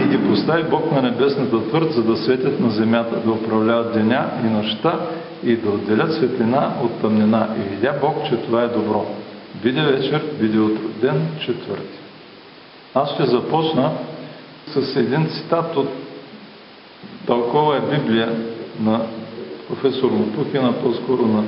[0.00, 4.26] И ги постави Бог на небесната твърд, за да светят на земята, да управляват деня
[4.44, 5.00] и нощта
[5.44, 7.48] и да отделят светлина от тъмнина.
[7.58, 9.06] И видя Бог, че това е добро.
[9.62, 11.98] Биде вечер, биде утро, ден четвърти.
[12.94, 13.90] Аз ще започна
[14.66, 15.88] с един цитат от
[17.26, 18.28] тълкова е Библия
[18.80, 19.00] на
[19.68, 21.44] професор Лопухина, по-скоро на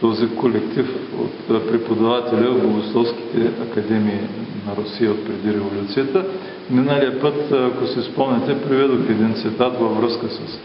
[0.00, 0.86] този колектив
[1.18, 4.20] от преподаватели в богословските академии
[4.66, 6.24] на Русия от преди революцията.
[6.70, 10.58] Миналия път, ако си спомняте, приведох един цитат във връзка с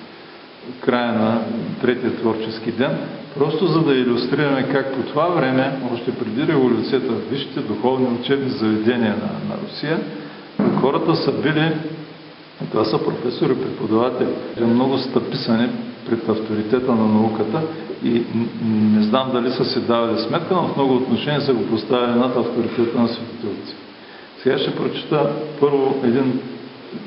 [0.81, 1.41] края на
[1.81, 2.97] третия творчески ден,
[3.37, 9.15] просто за да иллюстрираме как по това време, още преди революцията, висшите духовни учебни заведения
[9.15, 9.99] на, на Русия,
[10.81, 11.71] хората са били,
[12.71, 14.27] това са професори, преподаватели,
[14.65, 15.69] много стъписани
[16.09, 17.61] пред авторитета на науката
[18.03, 18.23] и
[18.65, 22.37] не знам дали са си давали сметка, но в много отношения са го поставили над
[22.37, 23.75] авторитета на светителци.
[24.43, 26.39] Сега ще прочита първо един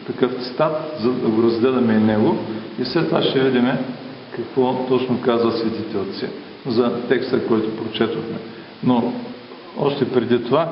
[0.06, 2.36] такъв цитат, за да го разгледаме и него
[2.80, 3.68] и след това ще видим
[4.36, 6.26] какво точно казва светителци
[6.66, 8.38] за текста, който прочетохме.
[8.84, 9.12] Но
[9.78, 10.68] още преди това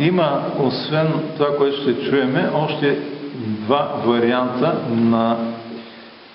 [0.00, 2.98] има, освен това, което ще чуеме, още
[3.38, 5.36] два варианта на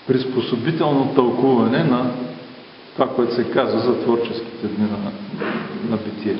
[0.07, 2.11] приспособително тълкуване на
[2.93, 5.11] това, което се казва за творческите дни на,
[5.89, 6.37] на битие.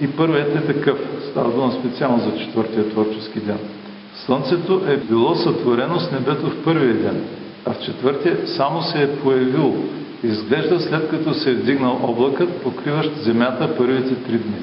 [0.00, 0.98] И първият е такъв.
[1.30, 3.58] Става дума специално за четвъртия творчески ден.
[4.14, 7.24] Слънцето е било сътворено с небето в първия ден,
[7.64, 9.76] а в четвъртия само се е появило.
[10.22, 14.56] Изглежда след като се е вдигнал облакът, покриващ земята първите три дни.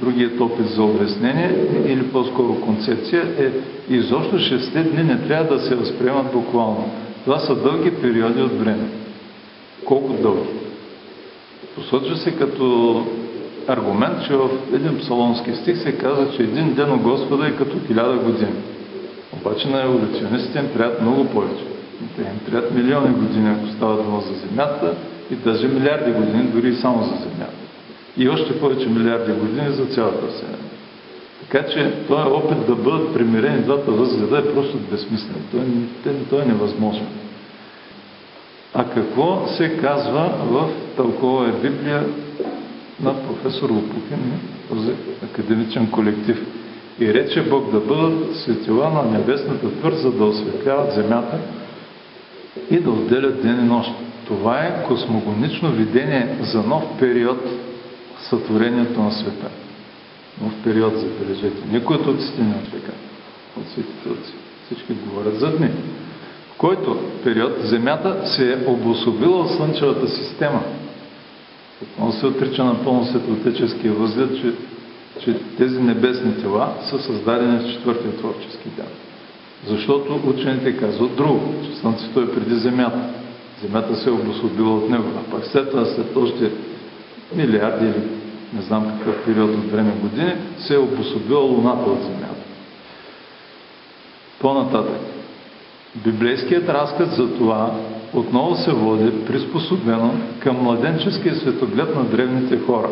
[0.00, 1.54] Другият опит за обяснение
[1.86, 3.50] или по-скоро концепция е
[3.94, 6.90] изобщо шесте дни не трябва да се възприемат буквално.
[7.24, 8.88] Това са дълги периоди от време.
[9.84, 10.48] Колко дълги?
[11.74, 13.06] Посочва се като
[13.68, 17.76] аргумент, че в един псалонски стих се казва, че един ден от Господа е като
[17.86, 18.52] хиляда години.
[19.32, 21.64] Обаче на еволюционистите им трябват много повече.
[22.16, 24.94] Те им трябват милиони години, ако става дума за Земята,
[25.30, 27.65] и даже милиарди години, дори и само за Земята.
[28.18, 30.56] И още повече милиарди години за цялата Вселена.
[31.40, 35.36] Така че този опит да бъдат примирени двата възгледа е просто безсмислен.
[35.52, 37.06] Той, той е невъзможен.
[38.74, 42.04] А какво се казва в тълкова Библия
[43.02, 44.90] на професор Лопухин, този
[45.24, 46.46] академичен колектив?
[47.00, 51.38] И рече Бог да бъдат светила на небесната твърд, за да осветляват земята
[52.70, 53.90] и да отделят ден и нощ.
[54.26, 57.40] Това е космогонично видение за нов период
[58.30, 59.50] сътворението на света.
[60.42, 61.68] Нов период, забележете.
[61.72, 62.92] Никой от отците не е така.
[63.60, 64.32] От светите отци.
[64.66, 65.70] Всички говорят за дни
[66.58, 70.62] който период Земята се е обособила от Слънчевата система.
[72.00, 74.52] Он се отрича напълно светлотеческия възглед, че,
[75.20, 78.86] че тези небесни тела са създадени в четвъртия творчески ден.
[79.66, 82.98] Защото учените казват друго, че Слънцето е преди Земята.
[83.62, 85.04] Земята се е обособила от него.
[85.18, 86.50] А пак след това, след още
[87.34, 88.02] милиарди или
[88.52, 92.44] не знам какъв период от време години, се е обособила Луната от Земята.
[94.40, 95.00] По-нататък.
[96.04, 97.70] Библейският разказ за това
[98.14, 102.88] отново се води приспособено към младенческия светоглед на древните хора.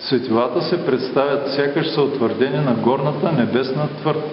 [0.00, 4.24] Светилата се представят сякаш са утвърдени на горната небесна твърд,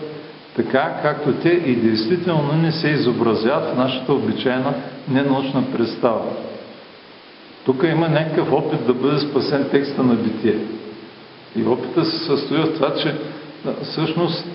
[0.55, 4.73] така както те и действително не се изобразяват в нашата обичайна
[5.11, 6.25] ненаучна представа.
[7.69, 10.55] Тук има някакъв опит да бъде спасен текста на битие.
[11.55, 13.15] И опита се състои в това, че
[13.83, 14.45] Всъщност,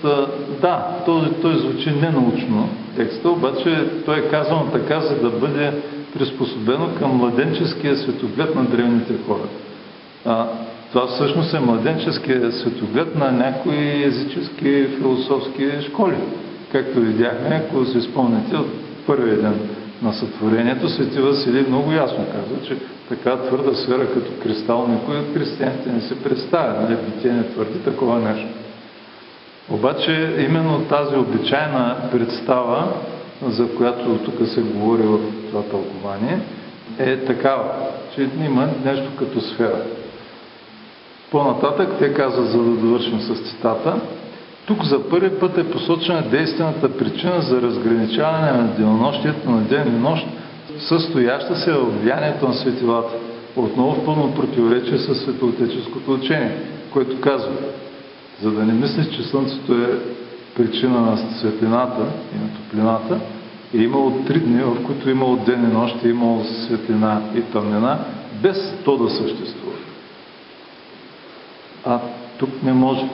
[0.61, 5.73] да, той, той звучи ненаучно текста, обаче той е казан така, за да бъде
[6.15, 9.49] приспособено към младенческия светоглед на древните хора.
[10.25, 10.47] А,
[10.93, 16.17] това всъщност е младенческия светоглед на някои езически философски школи.
[16.73, 18.71] Както видяхме, ако се спомняте от
[19.07, 19.61] първия ден
[20.03, 22.77] на сътворението, Свети Василий много ясно казва, че
[23.09, 26.81] така твърда сфера като кристал никой от християните не се представя.
[26.81, 26.97] Нали?
[26.97, 28.49] Битие не твърди такова нещо.
[29.71, 32.93] Обаче именно тази обичайна представа,
[33.43, 35.19] за която тук се говори в
[35.51, 36.39] това тълкование,
[36.99, 37.65] е такава,
[38.15, 39.83] че има нещо като сфера.
[41.31, 43.97] По-нататък те казват, за да довършим с цитата,
[44.67, 49.99] тук за първи път е посочена действената причина за разграничаване на денонощието на ден и
[49.99, 50.27] нощ,
[50.79, 53.15] състояща се в влиянието на светилата.
[53.57, 56.57] Отново в пълно противоречие с светоотеческото учение,
[56.93, 57.53] което казва,
[58.43, 59.99] за да не мислиш, че Слънцето е
[60.55, 62.03] причина на светлината
[62.35, 63.21] и на топлината,
[63.75, 67.43] е имало три дни, в които е имало ден и нощ, е имало светлина и
[67.43, 67.99] тъмнина,
[68.43, 69.77] без то да съществува.
[71.85, 71.99] А
[72.39, 73.09] тук не може.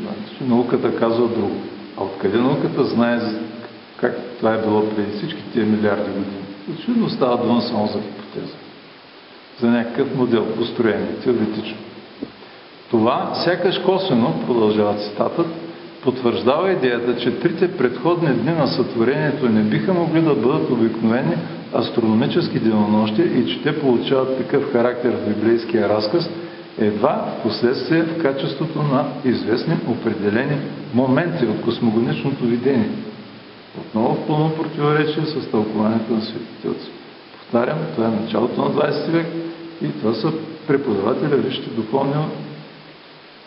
[0.00, 1.56] Значи, науката казва друго.
[1.96, 3.20] А откъде науката знае
[3.96, 6.49] как това е било преди всички тия милиарди години?
[6.74, 8.56] Очевидно става дума само за хипотеза.
[9.60, 11.76] За някакъв модел, построение, теоретично.
[12.90, 15.46] Това, сякаш косвено, продължава цитатът,
[16.02, 21.34] потвърждава идеята, че трите предходни дни на сътворението не биха могли да бъдат обикновени
[21.74, 26.30] астрономически денонощия и че те получават такъв характер в библейския разказ
[26.78, 30.56] едва в последствие в качеството на известни определени
[30.94, 32.88] моменти от космогоничното видение.
[33.80, 36.90] Отново в пълно противоречие с тълкованието на светите отци.
[37.38, 39.26] Повтарям, това е началото на 20 век
[39.82, 40.32] и това са
[40.66, 42.14] преподавателя вижте духовни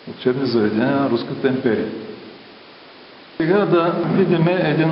[0.10, 1.88] учебни заведения на Руската империя.
[3.38, 4.92] Сега да видим един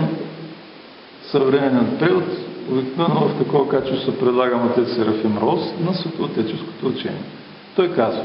[1.31, 2.23] съвременен превод,
[2.71, 7.21] обикновено в такова качество предлагам отец Серафим Рос на светоотеческото учение.
[7.75, 8.23] Той казва,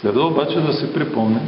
[0.00, 1.40] следва обаче да се припомни,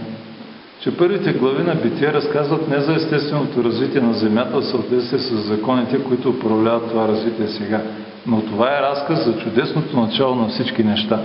[0.80, 5.36] че първите глави на Битие разказват не за естественото развитие на Земята в съответствие с
[5.36, 7.82] законите, които управляват това развитие сега,
[8.26, 11.20] но това е разказ за чудесното начало на всички неща.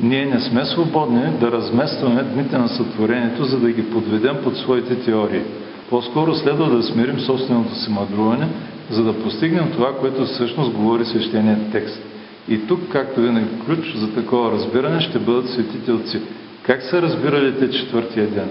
[0.00, 4.94] Ние не сме свободни да разместваме дните на сътворението, за да ги подведем под своите
[4.94, 5.42] теории.
[5.90, 8.48] По-скоро следва да смирим собственото си мъдруване,
[8.90, 12.02] за да постигнем това, което всъщност говори свещеният текст.
[12.48, 16.20] И тук, както винаги, ключ за такова разбиране ще бъдат светите отци.
[16.62, 18.48] Как са разбирали те четвъртия ден?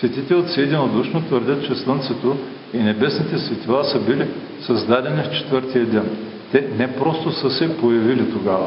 [0.00, 2.36] Светите отци единодушно твърдят, че Слънцето
[2.74, 4.26] и небесните светила са били
[4.60, 6.08] създадени в четвъртия ден.
[6.52, 8.66] Те не просто са се появили тогава.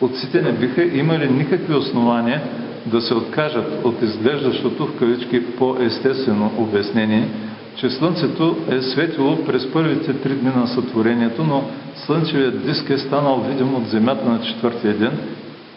[0.00, 2.42] Отците не биха имали никакви основания
[2.86, 7.28] да се откажат от изглеждащото в кавички по-естествено обяснение,
[7.76, 11.64] че Слънцето е светило през първите три дни на сътворението, но
[11.96, 15.18] Слънчевият диск е станал видим от Земята на четвъртия ден,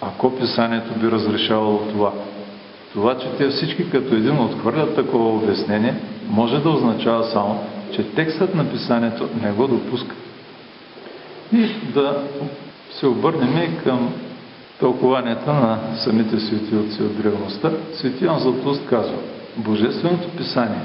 [0.01, 2.11] ако писанието би разрешавало това.
[2.97, 5.95] Това, че те всички като един отхвърлят такова обяснение,
[6.29, 7.59] може да означава само,
[7.95, 10.15] че текстът на писанието не го допуска.
[11.53, 12.23] И да
[12.91, 14.13] се обърнем и към
[14.79, 17.71] тълкованията на самите свети отци от древността.
[17.93, 19.17] Свети Йон Златоуст казва,
[19.57, 20.81] Божественото писание,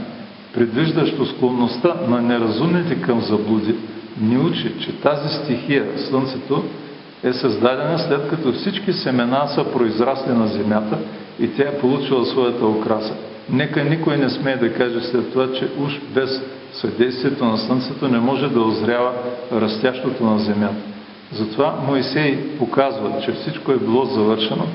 [0.55, 3.75] предвиждащо склонността на неразумните към заблуди,
[4.21, 6.65] ни учи, че тази стихия, Слънцето,
[7.23, 10.99] е създадена след като всички семена са произрасли на земята
[11.41, 13.15] и тя е получила своята окраса.
[13.51, 16.43] Нека никой не смее да каже след това, че уж без
[16.73, 19.13] съдействието на Слънцето не може да озрява
[19.53, 20.83] растящото на земята.
[21.33, 24.67] Затова Моисей показва, че всичко е било завършено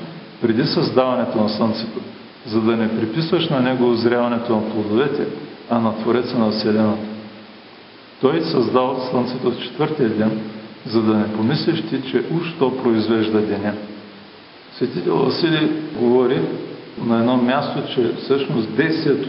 [0.42, 2.00] преди създаването на Слънцето,
[2.46, 5.26] за да не приписваш на него озряването на плодовете,
[5.70, 7.06] а на Твореца на Вселената.
[8.20, 10.40] Той създал Слънцето в четвъртия ден,
[10.86, 13.74] за да не помислиш ти, че уж то произвежда деня.
[14.78, 16.40] Светител Василий говори
[17.04, 19.28] на едно място, че всъщност действието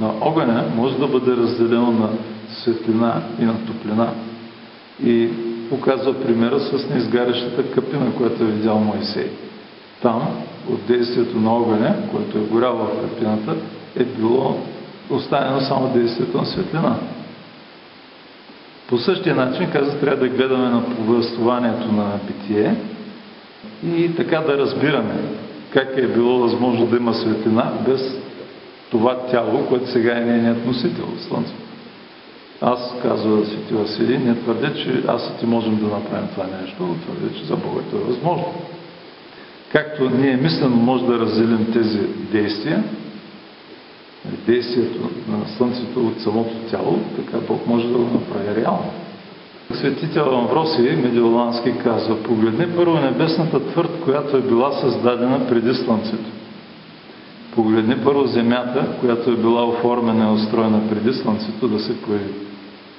[0.00, 2.08] на огъня може да бъде разделено на
[2.48, 4.08] светлина и на топлина.
[5.04, 5.28] И
[5.70, 9.30] показва примера с неизгарящата капина, която е видял Моисей.
[10.02, 10.22] Там,
[10.70, 13.54] от действието на огъня, което е горяло в капината,
[13.96, 14.58] е било
[15.10, 16.96] оставено само действието на светлина.
[18.88, 22.74] По същия начин, каза, трябва да гледаме на повествованието на битие
[23.86, 25.14] и така да разбираме
[25.72, 28.18] как е било възможно да има светлина без
[28.90, 31.58] това тяло, което сега е нейният носител, Слънцето.
[32.60, 36.76] Аз, казва Свети Василий, не твърдя, че аз и ти можем да направим това нещо,
[36.80, 38.54] но твърдя, че за Бога е възможно.
[39.72, 41.98] Както ние мислено може да разделим тези
[42.32, 42.84] действия,
[44.46, 48.92] действието на Слънцето от самото тяло, така Бог може да го направи реално.
[49.70, 56.30] Светител Амвросий Медиолански казва, погледни първо небесната твърд, която е била създадена преди Слънцето.
[57.54, 62.32] Погледни първо земята, която е била оформена и устроена преди Слънцето да се появи.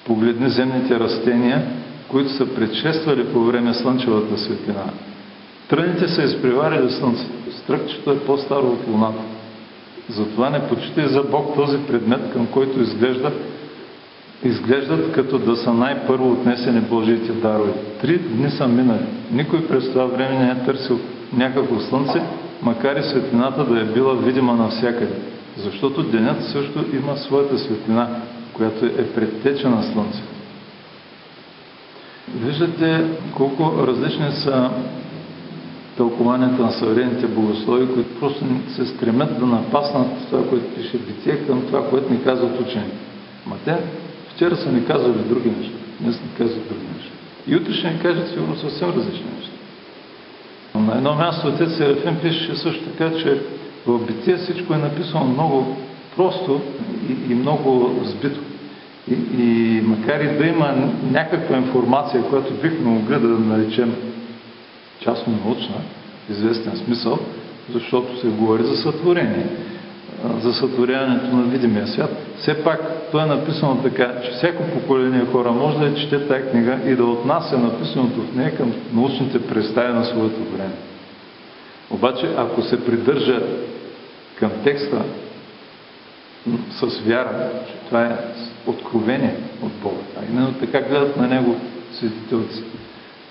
[0.06, 1.64] Погледни земните растения,
[2.08, 4.84] които са предшествали по време слънчевата светлина.
[5.70, 7.58] Тръните са изпреварили Слънцето.
[7.64, 9.22] Стръкчето е по-старо от Луната.
[10.10, 13.32] Затова не почитай за Бог този предмет, към който изглежда,
[14.44, 17.72] изглеждат като да са най-първо отнесени Божиите дарове.
[18.02, 19.06] Три дни са минали.
[19.32, 21.00] Никой през това време не е търсил
[21.34, 22.22] някакво слънце,
[22.62, 25.14] макар и светлината да е била видима навсякъде.
[25.58, 28.08] Защото денят също има своята светлина,
[28.54, 30.28] която е предтеча на Слънцето.
[32.36, 34.70] Виждате колко различни са
[35.98, 41.62] тълкованията на съвременните богослови, които просто се стремят да напаснат това, което пише битие към
[41.62, 42.92] това, което ни казват учени.
[43.48, 43.78] Ма те
[44.36, 47.12] вчера са ни казвали други неща, днес ни казват други неща.
[47.48, 49.54] И утре ще ни кажат сигурно съвсем различни неща.
[50.76, 53.42] На едно място отец Серафим пише също така, че
[53.88, 55.78] в битие всичко е написано много
[56.16, 56.62] просто
[57.10, 58.40] и, и много сбито.
[59.12, 63.96] И, и макар и да има някаква информация, която бихме могли да наречем
[65.00, 65.76] частно научна,
[66.30, 67.20] известен смисъл,
[67.74, 69.46] защото се говори за сътворение.
[70.42, 72.10] За сътворяването на видимия свят.
[72.38, 72.80] Все пак,
[73.12, 77.06] то е написано така, че всяко поколение хора може да чете тази книга и да
[77.06, 80.74] отнася написаното в нея към научните представи на своето време.
[81.90, 83.42] Обаче, ако се придържа
[84.40, 85.02] към текста
[86.72, 88.18] с вяра, че това е
[88.68, 91.56] откровение от Бога, а именно така гледат на него
[91.94, 92.64] светителци.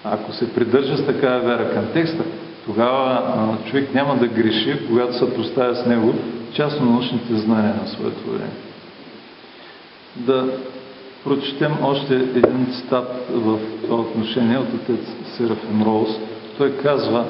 [0.05, 2.25] Ако се придържа с такава вяра към текста,
[2.67, 6.15] тогава човек няма да греши, когато се поставя с него
[6.55, 8.53] частно научните знания на своето време.
[10.17, 10.47] Да
[11.25, 15.01] прочетем още един цитат в това отношение от отец
[15.37, 16.09] Серафим Роуз.
[16.59, 17.25] Той казва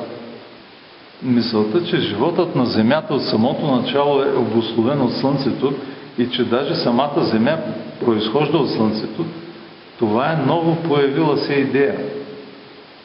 [1.22, 5.74] мисълта, че животът на Земята от самото начало е обословен от Слънцето
[6.18, 7.58] и че даже самата Земя
[8.04, 9.24] произхожда от Слънцето,
[9.98, 11.96] това е ново появила се идея.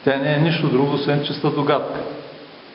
[0.04, 2.00] Тя не е нищо друго, освен чиста догадка.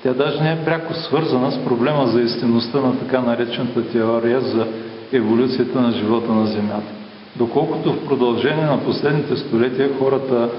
[0.04, 4.68] Тя даже не е пряко свързана с проблема за истинността на така наречената теория за
[5.12, 6.94] еволюцията на живота на Земята.
[7.36, 10.50] Доколкото в продължение на последните столетия хората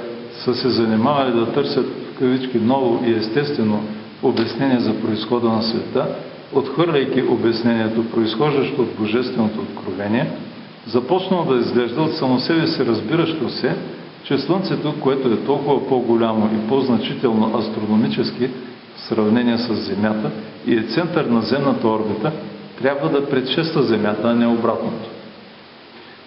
[0.44, 3.80] са се занимавали да търсят в кавички ново и естествено
[4.22, 6.06] обяснение за происхода на света,
[6.52, 10.30] отхвърляйки обяснението, произхождащо от Божественото откровение,
[10.86, 13.76] започнало да изглежда от само себе си разбиращо се,
[14.24, 18.48] че Слънцето, което е толкова по-голямо и по-значително астрономически
[19.08, 20.30] сравнение с Земята
[20.66, 22.32] и е център на земната орбита,
[22.82, 25.08] трябва да предшества Земята, а не обратното.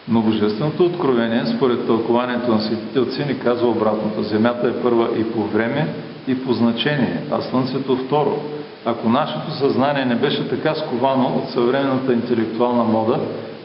[0.09, 4.23] Но Божественото откровение, според тълкованието на светите отци, ни казва обратното.
[4.23, 5.87] Земята е първа и по време,
[6.27, 8.41] и по значение, а Слънцето второ.
[8.85, 13.19] Ако нашето съзнание не беше така сковано от съвременната интелектуална мода,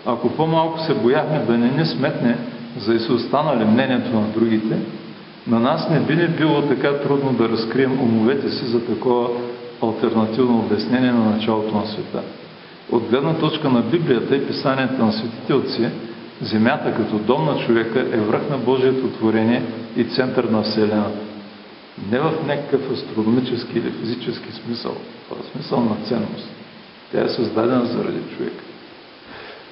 [0.06, 2.36] ако по-малко се бояхме да не ни сметне
[2.78, 4.76] за изостанали мнението на другите,
[5.46, 9.28] на нас не би ли било така трудно да разкрием умовете си за такова
[9.82, 12.22] альтернативно обяснение на началото на света.
[12.92, 15.88] От гледна точка на Библията и писанията на светите отци,
[16.42, 19.62] Земята като дом на човека е връх на Божието творение
[19.96, 21.18] и център на Вселената.
[22.10, 24.96] Не в някакъв астрономически или физически смисъл,
[25.30, 26.48] а в смисъл на ценност.
[27.12, 28.64] Тя е създадена заради човека.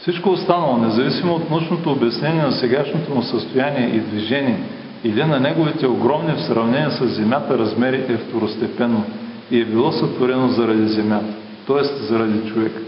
[0.01, 4.59] Всичко останало, независимо от научното обяснение на сегашното му състояние и движение
[5.05, 9.05] или на неговите огромни в сравнение с Земята размери е второстепенно
[9.51, 11.35] и е било сътворено заради Земята,
[11.67, 12.05] т.е.
[12.05, 12.81] заради човека.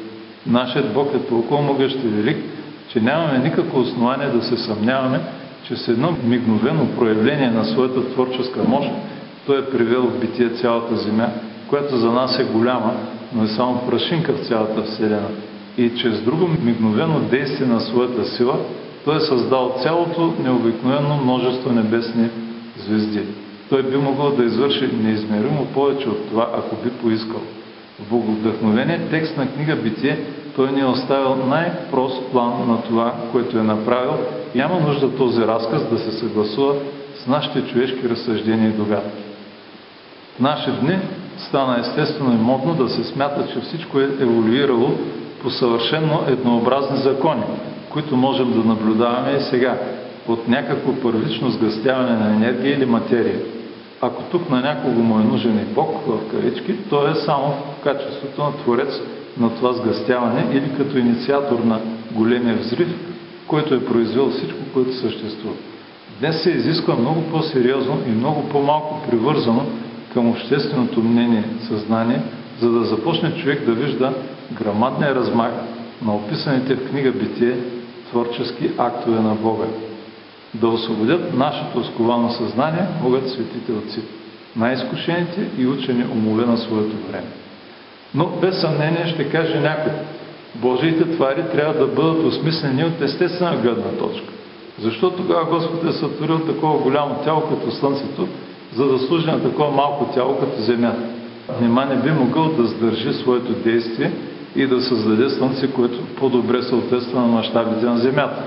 [0.46, 2.36] Нашият Бог е толкова могъщ и велик,
[2.88, 5.20] че нямаме никакво основание да се съмняваме,
[5.68, 8.90] че с едно мигновено проявление на своята творческа мощ
[9.46, 11.28] той е привел в битие цялата земя,
[11.68, 12.94] която за нас е голяма,
[13.34, 15.28] но е само прашинка в цялата Вселена.
[15.78, 18.56] И чрез друго мигновено действие на своята сила,
[19.04, 22.28] той е създал цялото необикновено множество небесни
[22.78, 23.22] звезди.
[23.68, 27.40] Той би могъл да извърши неизмеримо повече от това, ако би поискал.
[28.00, 30.18] В богодвдъхновение текст на книга Битие
[30.56, 34.14] той ни е оставил най-прост план на това, което е направил.
[34.54, 36.74] Няма нужда този разказ да се съгласува
[37.14, 39.22] с нашите човешки разсъждения и догадки.
[40.36, 40.98] В наши дни
[41.38, 44.90] стана естествено и модно да се смята, че всичко е еволюирало
[45.42, 47.42] по съвършенно еднообразни закони,
[47.92, 49.78] които можем да наблюдаваме и сега,
[50.28, 53.40] от някакво първично сгъстяване на енергия или материя.
[54.00, 57.82] Ако тук на някого му е нужен и Бог, в кавички, то е само в
[57.82, 59.00] качеството на творец
[59.40, 61.80] на това сгъстяване или като инициатор на
[62.12, 62.88] големия взрив,
[63.46, 65.54] който е произвел всичко, което съществува.
[66.20, 69.66] Днес се изисква много по-сериозно и много по-малко привързано
[70.14, 72.20] към общественото мнение, съзнание,
[72.60, 74.12] за да започне човек да вижда
[74.52, 75.52] грамадния размах
[76.04, 77.56] на описаните в книга Битие
[78.12, 79.64] творчески актове на Бога.
[80.54, 84.00] Да освободят нашето сковано съзнание могат светите отци,
[84.56, 87.28] най-изкушените и учени умове на своето време.
[88.14, 89.92] Но без съмнение ще каже някой,
[90.54, 94.26] Божиите твари трябва да бъдат осмислени от естествена гледна точка.
[94.78, 98.28] Защо тогава Господ е сътворил такова голямо тяло като Слънцето,
[98.74, 101.02] за да служи на такова малко тяло като Земята?
[101.60, 104.12] Нима не би могъл да сдържи своето действие
[104.56, 108.42] и да създаде Слънце, което по-добре съответства на мащабите на Земята.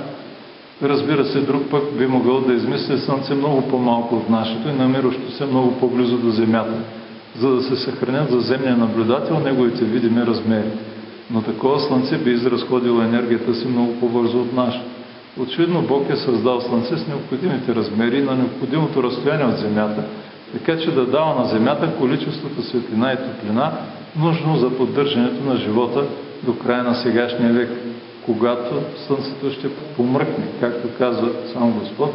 [0.83, 5.31] Разбира се, друг пък би могъл да измисли Слънце много по-малко от нашето и намиращо
[5.31, 6.73] се много по-близо до Земята,
[7.39, 10.69] за да се съхранят за земния наблюдател неговите видими размери.
[11.31, 14.85] Но такова Слънце би изразходило енергията си много по-бързо от нашето.
[15.39, 20.03] Очевидно Бог е създал Слънце с необходимите размери на необходимото разстояние от Земята,
[20.53, 23.71] така че да дава на Земята количеството светлина и топлина,
[24.15, 26.03] нужно за поддържането на живота
[26.43, 27.69] до края на сегашния век,
[28.25, 32.13] когато Слънцето ще помръкне, както казва сам Господ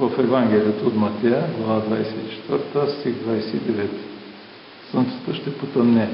[0.00, 3.88] в Евангелието от Матея, глава 24, стих 29.
[4.90, 6.08] Слънцето ще потъмне.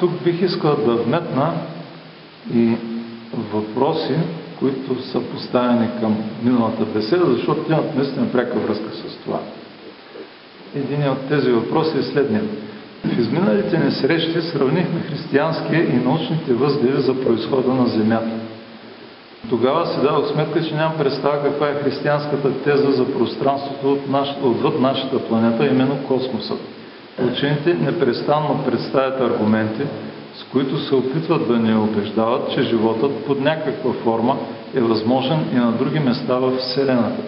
[0.00, 1.52] Тук бих искал да вметна
[2.54, 2.76] и
[3.52, 4.14] въпроси,
[4.58, 9.38] които са поставени към миналата беседа, защото имат наистина пряка връзка с това.
[10.74, 12.42] Един от тези въпроси е следния.
[13.04, 18.30] В изминалите ни срещи сравнихме християнския и научните възгледи за происхода на Земята.
[19.50, 24.28] Тогава си дадох сметка, че нямам представа каква е християнската теза за пространството от наш,
[24.42, 26.58] отвъд нашата планета, именно космосът.
[27.32, 29.82] Учените непрестанно представят аргументи,
[30.38, 34.36] с които се опитват да ни убеждават, че животът под някаква форма
[34.74, 37.22] е възможен и на други места в Вселената,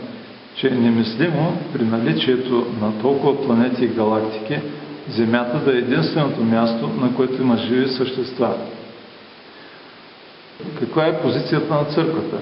[0.55, 4.59] че е немислимо при наличието на толкова планети и галактики
[5.09, 8.55] Земята да е единственото място, на което има живи същества.
[10.79, 12.39] Каква е позицията на църквата?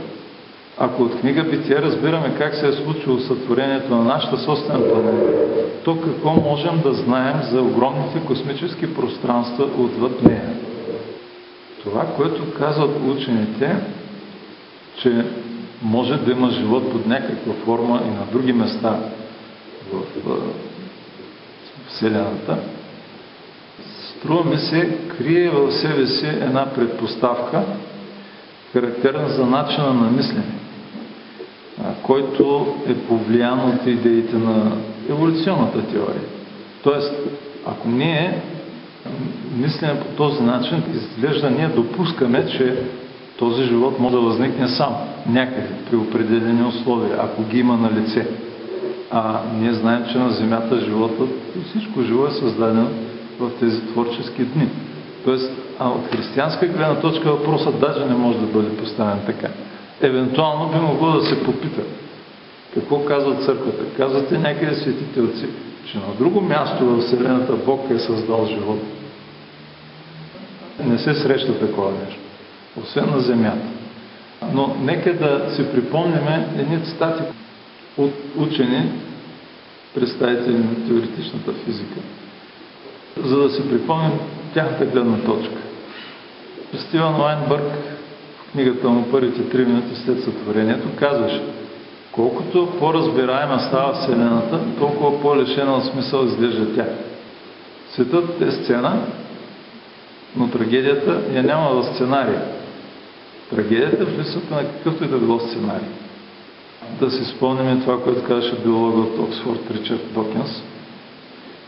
[0.81, 5.49] Ако от книга Битие разбираме как се е случило сътворението на нашата собствена планета,
[5.85, 10.51] то какво можем да знаем за огромните космически пространства отвъд нея?
[11.83, 13.77] Това, което казват учените,
[15.03, 15.25] че
[15.83, 18.99] може да има живот под някаква форма и на други места
[19.93, 20.03] в
[21.89, 22.57] Вселената,
[24.11, 27.63] струва ми се, крие в себе си една предпоставка,
[28.73, 30.45] характерна за начина на мислене,
[32.03, 34.73] който е повлиян от идеите на
[35.11, 36.23] еволюционната теория.
[36.83, 37.15] Тоест,
[37.67, 38.43] ако ние
[39.57, 42.77] мислим по този начин, изглежда ние допускаме, че
[43.39, 44.95] този живот може да възникне сам,
[45.29, 48.27] някъде, при определени условия, ако ги има на лице.
[49.11, 51.29] А ние знаем, че на Земята животът,
[51.69, 52.89] всичко живо е създадено
[53.41, 54.69] в тези творчески дни.
[55.25, 59.49] Тоест, а от християнска гледна точка въпросът даже не може да бъде поставен така.
[60.01, 61.83] Евентуално би могло да се попита
[62.75, 63.97] какво казва църквата.
[63.97, 65.47] Казвате някъде светите отци,
[65.93, 68.81] че на друго място в Вселената Бог е създал живот.
[70.85, 72.21] Не се среща такова нещо,
[72.83, 73.67] освен на земята.
[74.53, 76.29] Но нека да си припомним
[76.59, 77.23] едни цитати
[77.99, 78.91] от учени,
[79.95, 82.01] представители на теоретичната физика,
[83.17, 84.13] за да си припомним
[84.55, 85.57] тяхната гледна точка.
[86.79, 87.98] Стивен Лайнбърг
[88.53, 91.43] книгата му Първите три минути след сътворението казваше
[92.13, 96.85] Колкото по-разбираема става Вселената, толкова по-лишена от смисъл изглежда тя.
[97.91, 99.01] Светът е сцена,
[100.37, 102.43] но трагедията я няма в сценария.
[103.51, 105.89] Трагедията е в липсата на какъвто и да било сценарий.
[107.01, 110.63] Да си спомним това, което казваше биолога от Оксфорд Ричард Докинс.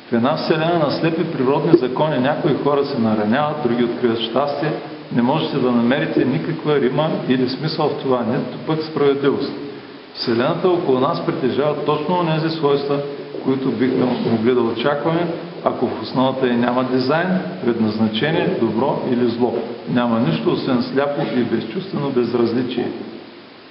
[0.09, 4.73] В една вселена на слепи природни закони някои хора се нараняват, други откриват щастие.
[5.15, 9.53] Не можете да намерите никаква рима или смисъл в това, нито пък справедливост.
[10.15, 12.99] Вселената около нас притежава точно тези свойства,
[13.45, 15.27] които бихме могли да очакваме,
[15.65, 19.59] ако в основата е няма дизайн, предназначение, добро или зло.
[19.89, 22.89] Няма нищо, освен сляпо и безчувствено безразличие.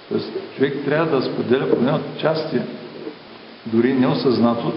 [0.10, 2.58] Тоест, човек трябва да споделя поне от части,
[3.66, 4.74] дори неосъзнато,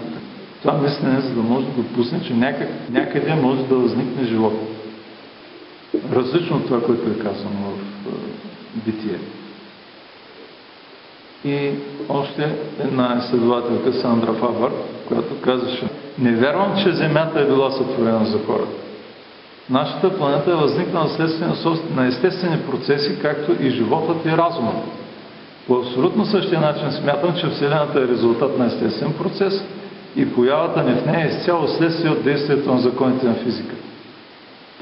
[0.63, 2.35] това мислене, за да може да допусне, че
[2.91, 4.72] някъде може да възникне живот.
[6.13, 7.73] Различно от това, което е казано
[8.07, 8.13] в
[8.85, 9.19] битие.
[11.45, 11.71] И
[12.09, 14.71] още една изследователка, Сандра Фабър,
[15.09, 15.89] която казваше,
[16.19, 18.83] не вярвам, че Земята е била сътворена за хората.
[19.71, 21.49] Нашата планета е възникнала следствие
[21.95, 24.77] на естествени процеси, както и животът и разумът.
[25.67, 29.65] По абсолютно същия начин смятам, че Вселената е резултат на естествен процес
[30.17, 33.75] и появата ни в нея е изцяло следствие от действието на законите на физика.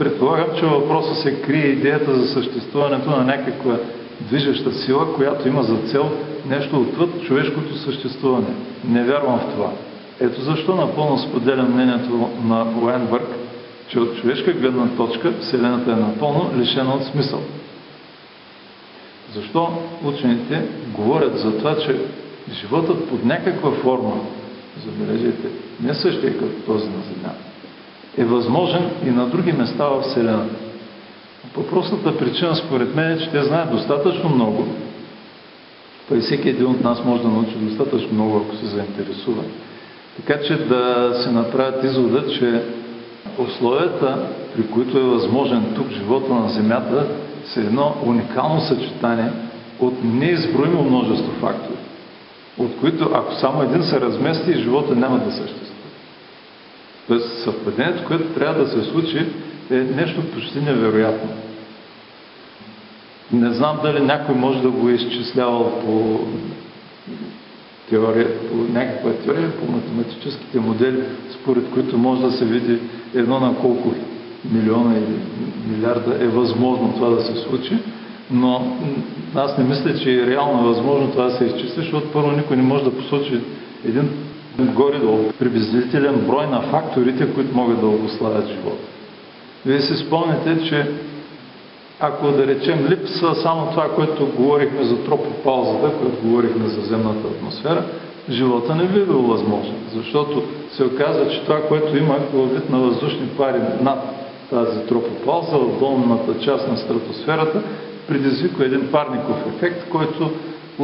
[0.01, 3.77] Предполагам, че въпроса се крие идеята за съществуването на някаква
[4.21, 6.11] движеща сила, която има за цел
[6.49, 8.47] нещо отвъд човешкото съществуване.
[8.89, 9.71] Не вярвам в това.
[10.21, 13.29] Ето защо напълно споделям мнението на Уайнбърг,
[13.89, 17.41] че от човешка гледна точка Вселената е напълно лишена от смисъл.
[19.35, 19.69] Защо
[20.05, 20.63] учените
[20.97, 22.01] говорят за това, че
[22.53, 24.13] животът под някаква форма,
[24.87, 25.49] забележете,
[25.83, 27.50] не същия като този на Земята,
[28.21, 30.55] е възможен и на други места в Вселената.
[31.55, 34.67] По простата причина, според мен, е, че те знаят достатъчно много,
[36.09, 39.43] па и всеки един от нас може да научи достатъчно много, ако се заинтересува.
[40.17, 42.63] Така че да се направят извода, че
[43.39, 44.19] условията,
[44.57, 47.07] при които е възможен тук живота на Земята,
[47.45, 49.31] са едно уникално съчетание
[49.81, 51.79] от неизброимо множество фактори,
[52.59, 55.70] от които ако само един се размести, живота няма да съществува.
[57.11, 59.27] Тоест съвпадението, което трябва да се случи,
[59.71, 61.31] е нещо почти невероятно.
[63.33, 66.21] Не знам дали някой може да го е изчислявал по
[67.89, 71.03] теория, по някаква теория, по математическите модели,
[71.35, 72.79] според които може да се види
[73.15, 73.95] едно на колко
[74.53, 75.17] милиона или
[75.71, 77.79] милиарда е възможно това да се случи,
[78.31, 78.77] но
[79.35, 82.63] аз не мисля, че е реално възможно това да се изчисли, защото първо никой не
[82.63, 83.41] може да посочи
[83.89, 84.11] един
[84.59, 88.87] горе-долу приблизителен брой на факторите, които могат да обославят живота.
[89.67, 90.91] Вие си спомняте, че
[92.01, 97.85] ако да речем липса само това, което говорихме за тропопаузата, което говорихме за земната атмосфера,
[98.31, 99.75] живота не би бил възможен.
[99.95, 100.43] Защото
[100.73, 103.99] се оказва, че това, което има във вид на въздушни пари над
[104.51, 107.63] тази тропопауза, в долната част на стратосферата,
[108.09, 110.31] предизвиква един парников ефект, който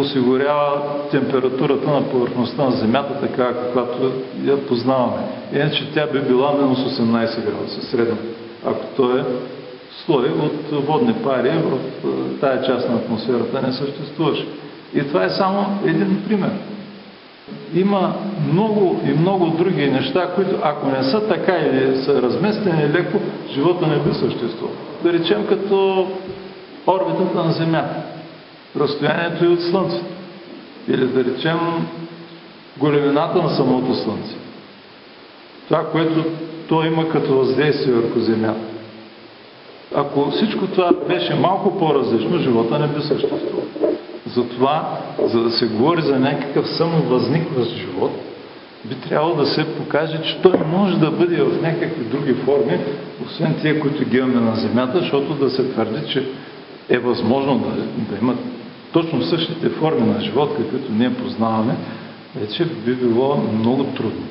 [0.00, 4.12] осигурява температурата на повърхността на Земята, така каквато
[4.44, 5.22] я познаваме.
[5.52, 8.16] Иначе тя би била минус 18 градуса средно,
[8.66, 9.24] ако то е
[10.04, 11.78] слой от водни пари в
[12.40, 14.46] тая част на атмосферата не съществуваше.
[14.94, 16.50] И това е само един пример.
[17.74, 18.14] Има
[18.52, 23.18] много и много други неща, които ако не са така или са разместени леко,
[23.54, 24.76] живота не би съществувал.
[25.02, 26.06] Да речем като
[26.86, 27.94] орбитата на Земята,
[28.76, 30.04] разстоянието и от Слънцето.
[30.88, 31.58] Или да речем
[32.78, 34.34] големината на самото Слънце.
[35.68, 36.24] Това, което
[36.68, 38.60] то има като въздействие върху Земята.
[39.94, 43.64] Ако всичко това беше малко по-различно, живота не би съществувал.
[44.26, 48.12] Затова, за да се говори за някакъв самовъзникващ живот,
[48.84, 52.78] би трябвало да се покаже, че той може да бъде в някакви други форми,
[53.26, 56.28] освен тия, които ги имаме на Земята, защото да се твърди, че
[56.88, 57.70] е възможно да,
[58.12, 58.38] да имат
[58.92, 61.76] точно същите форми на живот, каквито ние познаваме,
[62.40, 64.26] вече би било много трудно.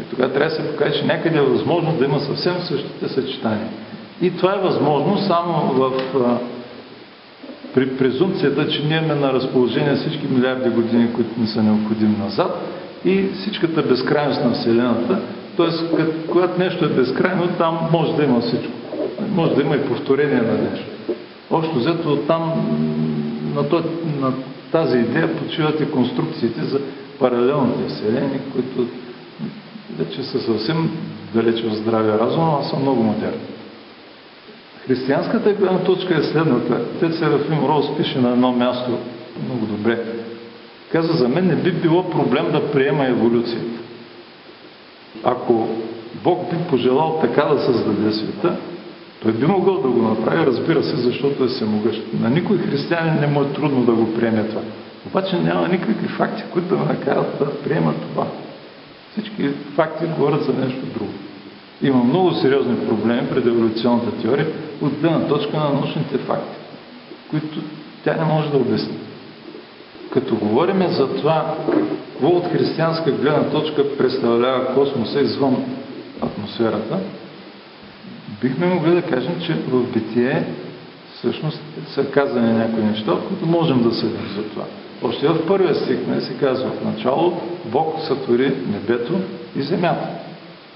[0.00, 3.68] И тогава трябва да се покаже, че някъде е възможно да има съвсем същите съчетания.
[4.22, 5.92] И това е възможно само в,
[7.74, 12.62] при презумцията, че ние имаме на разположение всички милиарди години, които ни са необходими назад
[13.04, 15.18] и всичката безкрайност на Вселената.
[15.56, 16.04] Т.е.
[16.28, 18.72] когато нещо е безкрайно, там може да има всичко.
[19.34, 20.86] Може да има и повторение на нещо.
[21.50, 22.52] Общо взето там
[23.54, 23.84] на, то,
[24.20, 24.32] на
[24.72, 26.80] тази идея почиват и конструкциите за
[27.18, 28.90] паралелните вселени, които
[29.98, 30.90] вече са съвсем
[31.34, 33.40] далече от здравия разум, а са много модерни.
[34.86, 36.80] Християнската гледна точка е следната.
[37.00, 38.98] Те Серафим Роуз пише на едно място
[39.44, 40.04] много добре.
[40.92, 43.80] Каза, за мен не би било проблем да приема еволюцията.
[45.24, 45.68] Ако
[46.24, 48.56] Бог би пожелал така да създаде света,
[49.22, 52.02] той би могъл да го направи, разбира се, защото е всемогъщ.
[52.20, 54.60] На никой християнин не му е трудно да го приеме това.
[55.06, 58.26] Обаче няма никакви факти, които да ме накарат да приема това.
[59.12, 61.12] Всички факти говорят за нещо друго.
[61.82, 64.46] Има много сериозни проблеми пред еволюционната теория
[64.82, 66.58] от гледна точка на научните факти,
[67.30, 67.60] които
[68.04, 68.98] тя не може да обясни.
[70.12, 71.54] Като говорим за това,
[72.12, 75.64] какво от християнска гледна точка представлява космоса извън
[76.20, 76.98] атмосферата,
[78.40, 80.44] бихме могли да кажем, че в битие
[81.14, 81.60] всъщност
[81.94, 84.64] са казани някои неща, които можем да съдим за това.
[85.02, 89.20] Още в първия стих не се казва в начало Бог сътвори небето
[89.56, 90.08] и земята.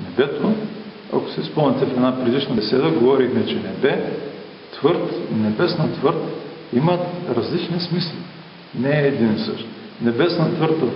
[0.04, 0.52] Небето,
[1.12, 4.04] ако се спомняте в една предишна беседа, говорихме, че небе,
[4.72, 6.16] твърд, небесна твърд
[6.72, 7.00] имат
[7.36, 8.18] различни смисли.
[8.78, 9.66] Не е един и същ.
[10.02, 10.88] Небесна твърд в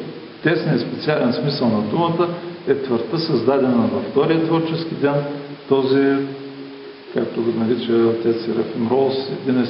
[0.42, 2.28] тесния специален смисъл на думата
[2.68, 5.14] е твърдта създадена във втория творчески ден,
[5.68, 6.16] този
[7.16, 9.66] както го нарича отец Серафим Роуз, един е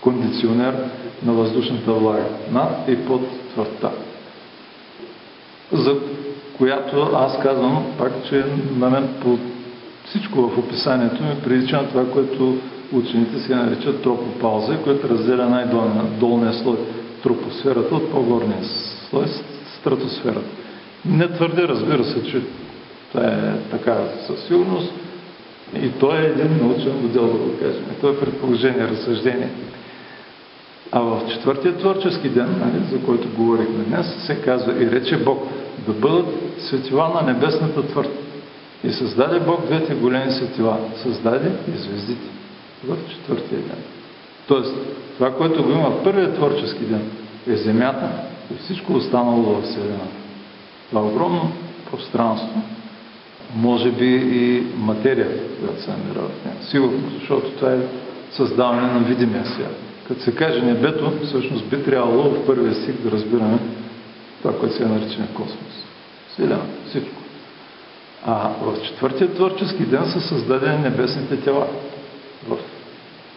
[0.00, 0.74] кондиционер
[1.24, 3.90] на въздушната влага, над и под твърдта.
[5.72, 5.96] За
[6.58, 8.44] която аз казвам пак, че
[8.78, 9.38] на мен по
[10.04, 12.56] всичко в описанието ми прилича на това, което
[12.92, 16.76] учените си наричат тропопауза, което разделя най-долния слой
[17.22, 18.64] тропосферата от по-горния
[19.10, 19.24] слой
[19.78, 20.50] стратосферата.
[21.04, 22.40] Не твърди, разбира се, че
[23.12, 23.96] това е така
[24.26, 24.92] със сигурност,
[25.76, 27.84] и то е един научен модел, да го кажем.
[28.00, 29.48] То е предположение, разсъждение.
[30.92, 35.46] А в четвъртия творчески ден, нали, за който говорихме днес, се казва и рече Бог
[35.86, 36.26] да бъдат
[36.58, 38.10] светила на небесната твърд.
[38.84, 40.78] И създаде Бог двете големи светила.
[41.02, 42.28] Създаде и звездите
[42.84, 43.78] в четвъртия ден.
[44.48, 44.74] Тоест,
[45.14, 47.10] това, което го има в първия творчески ден,
[47.48, 48.10] е земята
[48.54, 50.16] и всичко останало в Вселената.
[50.88, 51.52] Това огромно
[51.90, 52.62] пространство,
[53.56, 56.56] може би и материята, която се намира в нея.
[56.62, 57.78] Сигурно, защото това е
[58.32, 59.76] създаване на видимия свят.
[60.08, 63.58] Като се каже небето, всъщност би трябвало в първия стих да разбираме
[64.42, 65.84] това, което се нарича космос.
[66.28, 67.16] Вселената, всичко.
[68.26, 71.66] А в четвъртия творчески ден са създадени небесните тела
[72.48, 72.56] в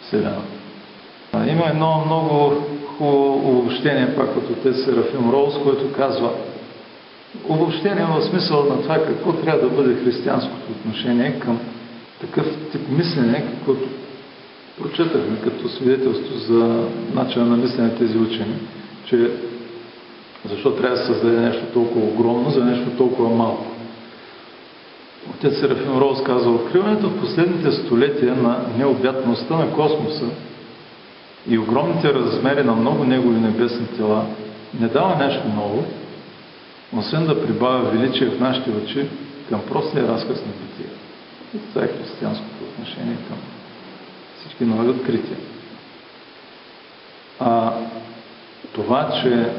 [0.01, 0.57] Вселената.
[1.33, 2.55] Има едно много
[2.97, 6.31] хубаво обобщение, пак от отец Серафим Роуз, който казва
[7.49, 11.59] обобщение в смисъл на това какво трябва да бъде християнското отношение към
[12.21, 13.87] такъв тип мислене, каквото
[14.81, 18.55] прочетахме като свидетелство за начина на мислене тези учени,
[19.05, 19.31] че
[20.49, 23.65] защо трябва да създаде нещо толкова огромно за нещо толкова малко.
[25.29, 30.25] Отец Серафим Роуз казва, откриването в последните столетия на необятността на космоса
[31.49, 34.25] и огромните размери на много негови небесни тела
[34.79, 35.85] не дава нещо ново,
[36.93, 39.07] освен да прибавя величие в нашите очи
[39.49, 40.89] към простия разказ на бития.
[41.55, 43.37] И това е християнското отношение към
[44.39, 45.37] всички нови открития.
[47.39, 47.73] А
[48.73, 49.49] това, че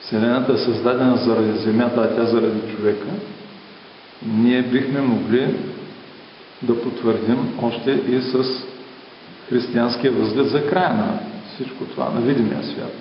[0.00, 3.08] Вселената е създадена заради Земята, а тя заради човека,
[4.26, 5.54] ние бихме могли
[6.62, 8.44] да потвърдим още и с
[9.48, 11.18] християнския възглед за края на
[11.54, 12.92] всичко това, на видимия свят.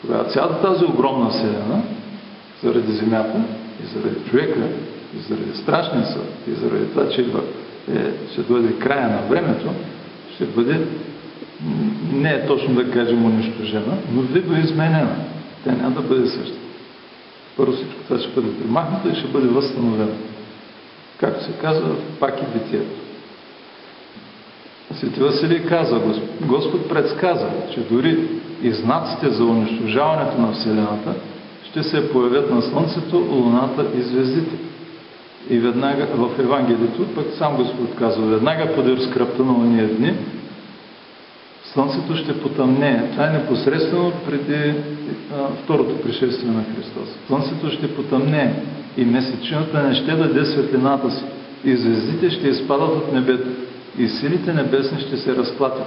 [0.00, 1.82] Тогава цялата тази огромна Вселена,
[2.66, 3.40] заради Земята
[3.84, 4.60] и заради човека,
[5.16, 7.26] и заради страшния съд, и заради това, че е,
[8.32, 9.70] ще дойде края на времето,
[10.34, 10.80] ще бъде
[12.12, 15.16] не е точно да кажем унищожена, но видоизменена.
[15.64, 16.58] Тя няма да бъде същата.
[17.56, 20.14] Първо всичко това ще бъде примахнато и ще бъде възстановено.
[21.20, 23.00] Както се казва, пак и битието.
[24.94, 26.00] Свети Василий каза,
[26.40, 28.18] Господ предсказа, че дори
[28.62, 31.14] и знаците за унищожаването на Вселената
[31.76, 34.56] ще се появят на Слънцето, Луната и звездите.
[35.50, 40.14] И веднага в Евангелието, пък сам Господ казва, веднага подир скръпта на уния дни,
[41.64, 43.08] Слънцето ще потъмне.
[43.12, 44.74] Това е непосредствено преди
[45.34, 47.08] а, второто пришествие на Христос.
[47.26, 48.62] Слънцето ще потъмне
[48.96, 51.24] и месечината не ще даде светлината си.
[51.64, 53.48] И звездите ще изпадат от небето.
[53.98, 55.86] И силите небесни ще се разплатят.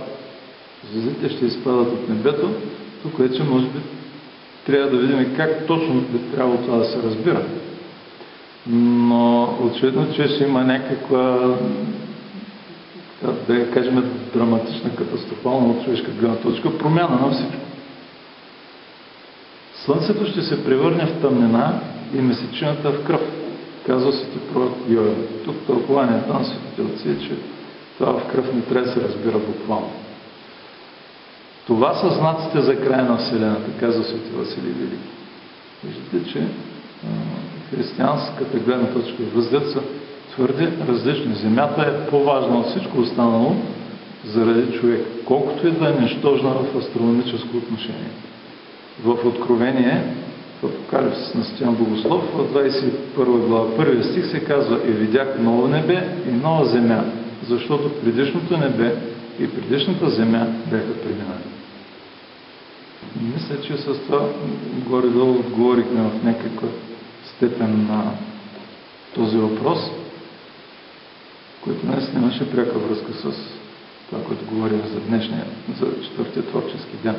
[0.92, 2.50] Звездите ще изпадат от небето.
[3.04, 3.20] Тук
[3.50, 3.80] може би
[4.72, 7.42] трябва да видим как точно би трябвало това да се разбира.
[8.68, 11.56] Но очевидно, че ще има някаква
[13.48, 14.04] да я кажем,
[14.34, 17.62] драматична, катастрофална от човешка гледна точка, промяна на всичко.
[19.86, 21.80] Слънцето ще се превърне в тъмнина
[22.14, 23.22] и месечината в кръв,
[23.86, 25.16] казва свети пророк Йоел.
[25.46, 27.32] Тук тълкованието на светите е, че
[27.98, 29.92] това в кръв не трябва да се разбира буквално.
[31.70, 35.10] Това са знаците за края на Вселената, казва свети Василий Велики.
[35.84, 36.48] Виждате, че
[37.70, 39.82] християнската гледна точка възглед са
[40.32, 41.36] твърде различни.
[41.36, 43.56] Земята е по-важна от всичко останало
[44.26, 48.12] заради човек, колкото и да е нищожна в астрономическо отношение.
[49.04, 50.04] В Откровение,
[50.62, 52.58] в Апокалипсис на Стоян Богослов, в
[53.18, 57.04] 21 глава, първия стих се казва И видях ново небе и нова земя,
[57.48, 58.96] защото предишното небе
[59.40, 61.59] и предишната земя бяха преминали.
[63.36, 64.30] Мисля, че с това
[64.90, 66.68] горе-долу отговорихме в някаква
[67.36, 68.12] степен на
[69.16, 69.80] този въпрос
[71.64, 73.34] който днес нямаше пряка връзка с
[74.10, 75.46] това, което говорим за днешния,
[75.80, 77.16] за четвъртия творчески ден.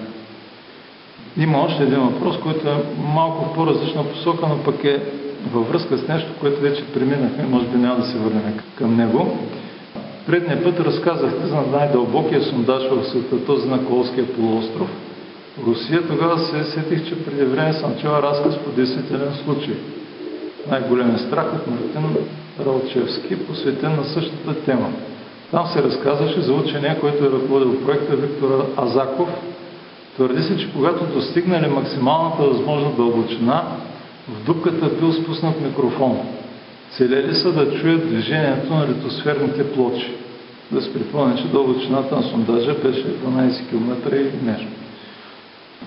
[1.36, 2.82] Има още един въпрос, който е
[3.14, 5.02] малко по-различна посока, но пък е
[5.52, 9.38] във връзка с нещо, което вече преминахме, може би няма да се върнем към него.
[10.26, 14.90] Предния път разказахте за най-дълбокия сондаж в света, този на Колския полуостров.
[15.58, 19.74] Русия тогава се сетих, че преди време съм чел разказ по действителен случай.
[20.70, 22.16] Най-големия страх от Мартин
[22.66, 24.92] Ралчевски, посветен на същата тема.
[25.50, 29.28] Там се разказваше за учения, който е ръководил проекта Виктора Азаков.
[30.14, 33.62] Твърди се, че когато достигнали максималната възможна дълбочина,
[34.28, 36.18] в дупката бил спуснат микрофон.
[36.90, 40.14] Целели са да чуят движението на литосферните плочи.
[40.72, 44.68] Да се припомня, че дълбочината на сондажа беше 12 км и нещо.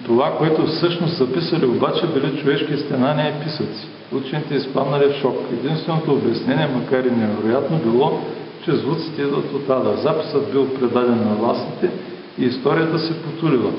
[0.05, 5.35] Това, което всъщност записали обаче, били човешки стенания и писъци учените изпаднали в шок.
[5.53, 8.19] Единственото обяснение, макар и невероятно, било,
[8.65, 9.97] че звуците идват от ада.
[9.97, 11.91] Записът бил предаден на властите
[12.39, 13.71] и историята се потулила.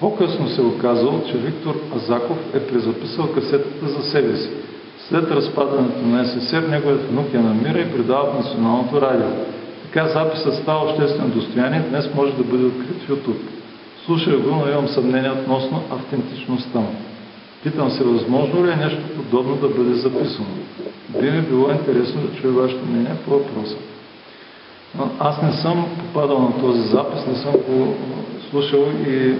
[0.00, 4.50] По-късно се оказало, че Виктор Азаков е презаписал касетата за себе си.
[5.08, 9.28] След разпадането на СССР, неговият внук я намира и предава в Националното радио.
[9.82, 13.57] Така записът става обществено достояние, днес може да бъде открит в YouTube.
[14.08, 16.94] Слушах го, но имам съмнение относно автентичността му.
[17.62, 20.48] Питам се, възможно ли е нещо подобно да бъде записано?
[21.20, 23.76] Би ми било интересно да чуя вашето мнение по въпроса.
[25.18, 27.94] Аз не съм попадал на този запис, не съм го
[28.50, 29.34] слушал и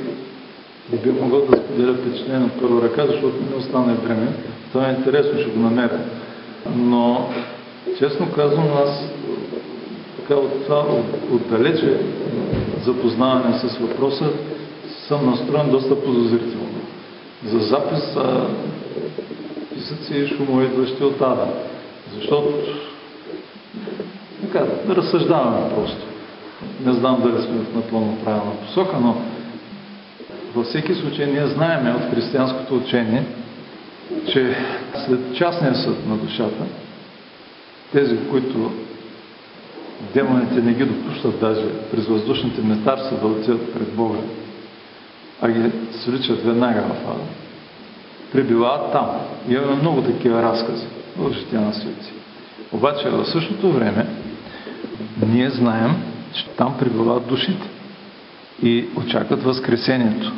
[0.92, 4.28] не би могъл да споделя впечатление на първа ръка, защото не остана време.
[4.72, 6.00] Това е интересно, ще го намеря.
[6.76, 7.28] Но,
[7.98, 9.10] честно казвам, аз
[10.16, 10.84] така от това
[11.32, 12.00] отдалече
[12.84, 14.30] запознаване с въпроса
[15.08, 16.80] съм настроен доста подозрително
[17.44, 18.46] за запис а,
[19.74, 21.46] писъци и шумове, идващи от Ада.
[22.14, 22.52] Защото
[24.42, 26.06] така, да разсъждаваме просто.
[26.84, 29.16] Не знам дали сме в напълно правилна посока, но
[30.54, 33.24] във всеки случай ние знаеме от християнското учение,
[34.32, 34.56] че
[35.06, 36.64] след частния съд на душата,
[37.92, 38.72] тези, които
[40.14, 44.18] демоните не ги допущат даже през въздушните метарства да отидат пред Бога,
[45.42, 47.24] а ги свличат веднага в ада,
[48.32, 49.06] пребивават там.
[49.48, 50.86] Имаме много такива разкази
[51.18, 52.12] в жития на свети.
[52.72, 54.06] Обаче в същото време
[55.26, 55.90] ние знаем,
[56.32, 57.68] че там пребивават душите
[58.62, 60.32] и очакват възкресението.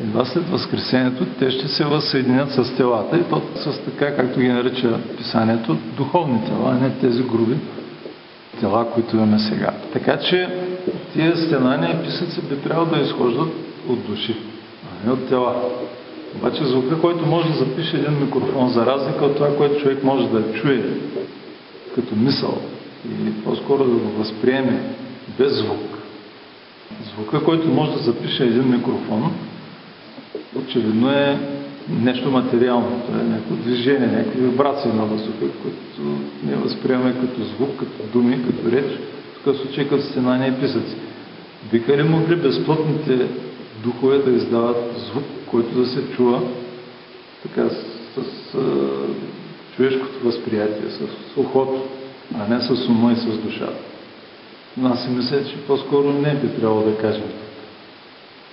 [0.00, 4.48] Едва след Възкресението те ще се възсъединят с телата и то с така, както ги
[4.48, 7.56] нарича писанието, духовни тела, а не тези груби
[8.60, 9.70] тела, които имаме сега.
[9.92, 10.48] Така че
[11.12, 13.48] тия стенания и писъци би трябвало да изхождат
[13.88, 14.36] от души,
[14.84, 15.54] а не от тела.
[16.36, 20.28] Обаче звука, който може да запише един микрофон, за разлика от това, което човек може
[20.28, 20.84] да чуе
[21.94, 22.58] като мисъл
[23.08, 24.82] и по-скоро да го възприеме
[25.38, 25.98] без звук.
[27.14, 29.32] Звука, който може да запише един микрофон,
[30.56, 31.38] очевидно е
[32.02, 33.02] нещо материално.
[33.06, 38.42] Това е някакво движение, някакви вибрации на въздуха, които ние възприемаме като звук, като думи,
[38.46, 38.84] като реч,
[39.34, 40.96] в такъв случай като стенания и писъци.
[41.72, 43.26] Биха ли могли безплътните
[43.84, 46.42] духове да издават звук, който да се чува
[47.42, 47.74] така с,
[48.22, 48.56] с,
[49.76, 51.00] човешкото възприятие, с
[51.36, 51.82] ухото,
[52.38, 53.84] а не с ума и с душата?
[54.76, 57.32] Но аз си мисля, че по-скоро не би трябвало да кажем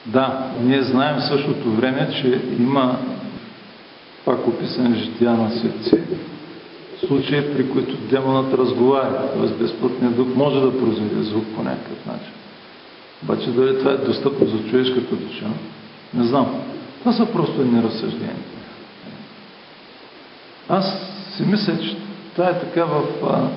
[0.05, 2.97] да, ние знаем в същото време, че има
[4.25, 6.01] пак описани жития на светци,
[7.07, 9.63] случаи, при които демонът разговаря, т.е.
[9.63, 12.33] безплътният дух може да произведе звук по някакъв начин.
[13.23, 15.45] Обаче дали това е достъпно за човешката душа,
[16.13, 16.61] не знам.
[16.99, 18.35] Това са просто едни разсъждения.
[20.69, 20.85] Аз
[21.37, 21.97] си мисля, че
[22.35, 23.47] това е така в а,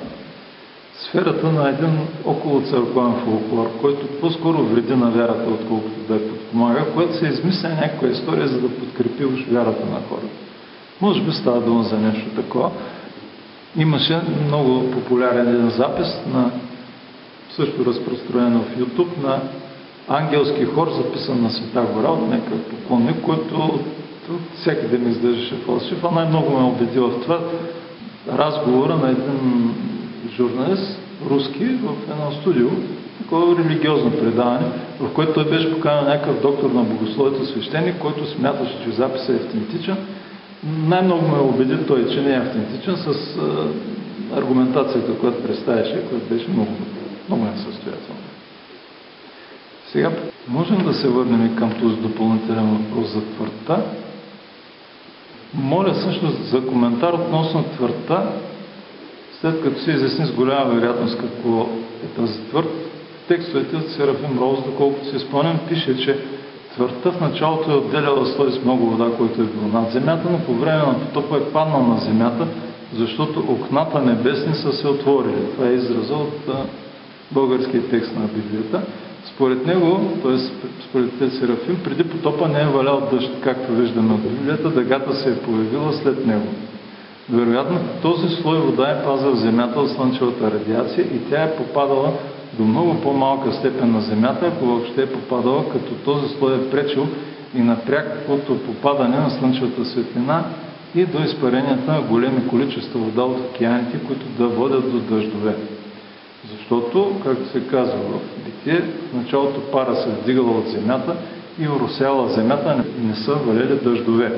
[0.98, 6.84] сферата на един около църковен фолклор, който по-скоро вреди на вярата, отколкото да я подпомага,
[6.94, 10.34] което се измисля някаква история, за да подкрепи уж вярата на хората.
[11.00, 12.70] Може би става дума за нещо такова.
[13.76, 16.50] Имаше много популярен един запис на
[17.56, 19.40] също разпространено в YouTube на
[20.08, 23.80] ангелски хор, записан на Света гора от някакъв поклонник, който
[24.54, 27.38] всеки ден издържаше фалшив, а най-много ме убеди в това
[28.32, 29.74] разговора на един
[30.36, 30.98] журналист,
[31.30, 32.68] руски, в едно студио,
[33.22, 34.66] такова религиозно предаване,
[35.00, 39.44] в което той беше поканен някакъв доктор на богословието свещеник, който смяташе, че записът е
[39.44, 39.96] автентичен.
[40.86, 43.38] Най-много ме убеди той, че не е автентичен с
[44.36, 46.72] аргументацията, която представяше, която беше много,
[47.28, 48.20] много несъстоятелна.
[49.92, 50.10] Сега
[50.48, 53.82] можем да се върнем към този допълнителен въпрос за твърдта.
[55.54, 58.22] Моля също за коментар относно твърдта,
[59.40, 61.68] след като се изясни с голяма вероятност какво
[62.04, 62.68] е тази твърд,
[63.28, 66.18] текстовете от Серафим Роуз, доколкото се спомням, пише, че
[66.74, 70.38] твърдта в началото е отделяла слой с много вода, който е бил над земята, но
[70.38, 72.46] по време на потопа е паднал на земята,
[72.94, 75.50] защото окната небесни са се отворили.
[75.54, 76.50] Това е израза от
[77.34, 78.82] българския текст на Библията.
[79.34, 80.38] Според него, т.е.
[80.88, 85.38] според Серафим, преди потопа не е валял дъжд, както виждаме от Библията, дъгата се е
[85.38, 86.46] появила след него.
[87.30, 92.12] Вероятно този слой вода е пазил земята от слънчевата радиация и тя е попадала
[92.58, 97.06] до много по-малка степен на земята, ако въобще е попадала, като този слой е пречил
[97.54, 100.44] и на прякото попадане на слънчевата светлина
[100.94, 105.54] и до изпаренията на големи количества вода от океаните, които да водят до дъждове.
[106.52, 111.16] Защото, както се казва в Битие, в началото пара се вдигала от земята
[111.60, 114.32] и уросяла земята, не са валели дъждове.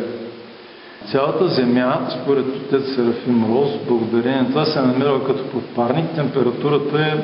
[1.10, 6.10] Цялата земя, според отец Серафим Роз, благодарение на това се е намирала като подпарник.
[6.14, 7.14] Температурата е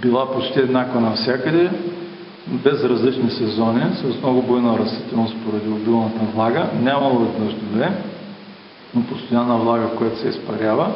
[0.00, 1.70] била почти еднаква навсякъде,
[2.46, 6.66] без различни сезони, с много бойна растителност поради обилната влага.
[6.82, 7.92] Нямало дъждове,
[8.94, 10.90] но постоянна влага, която се изпарява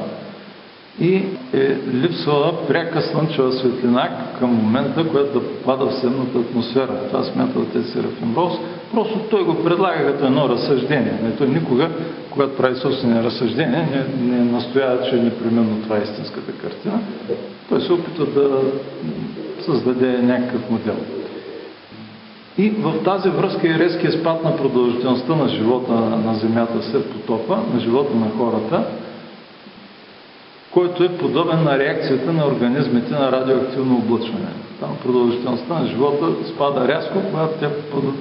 [1.01, 1.15] и
[1.53, 6.99] е липсвала пряка слънчева светлина към момента, която да попада в седната атмосфера.
[7.09, 8.53] Това смята отец Серафим Рос.
[8.93, 11.13] Просто той го предлага като едно разсъждение.
[11.23, 11.89] Не, той никога,
[12.31, 13.89] когато прави собствени разсъждения,
[14.21, 17.01] не, не настоява, че непременно това е истинската картина.
[17.69, 18.61] Той се опитва да
[19.65, 20.97] създаде някакъв модел.
[22.59, 25.93] И в тази връзка и резкия спад на продължителността на живота
[26.25, 28.85] на Земята след потопа, на живота на хората,
[30.71, 34.49] който е подобен на реакцията на организмите на радиоактивно облъчване.
[34.81, 37.69] Там продължителността на живота спада рязко, когато те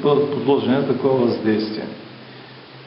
[0.04, 1.86] бъдат подложени на такова въздействие.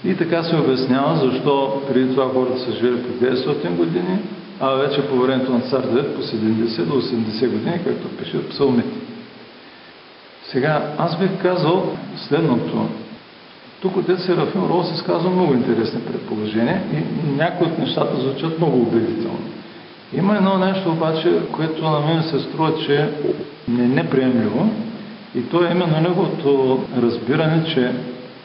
[0.04, 4.18] И така се обяснява защо преди това хората са живели по 900 години,
[4.60, 8.48] а вече по времето на цар Давид по 70 до 80 години, както пише в
[8.48, 8.98] псалмите.
[10.44, 12.88] Сега, аз бих казал следното.
[13.82, 18.82] Тук отец Серафим Рол се сказва много интересни предположения и някои от нещата звучат много
[18.82, 19.38] убедително.
[20.14, 23.08] Има едно нещо обаче, което на мен се струва, че
[23.68, 24.70] не е неприемливо
[25.34, 27.92] и то е именно неговото разбиране, че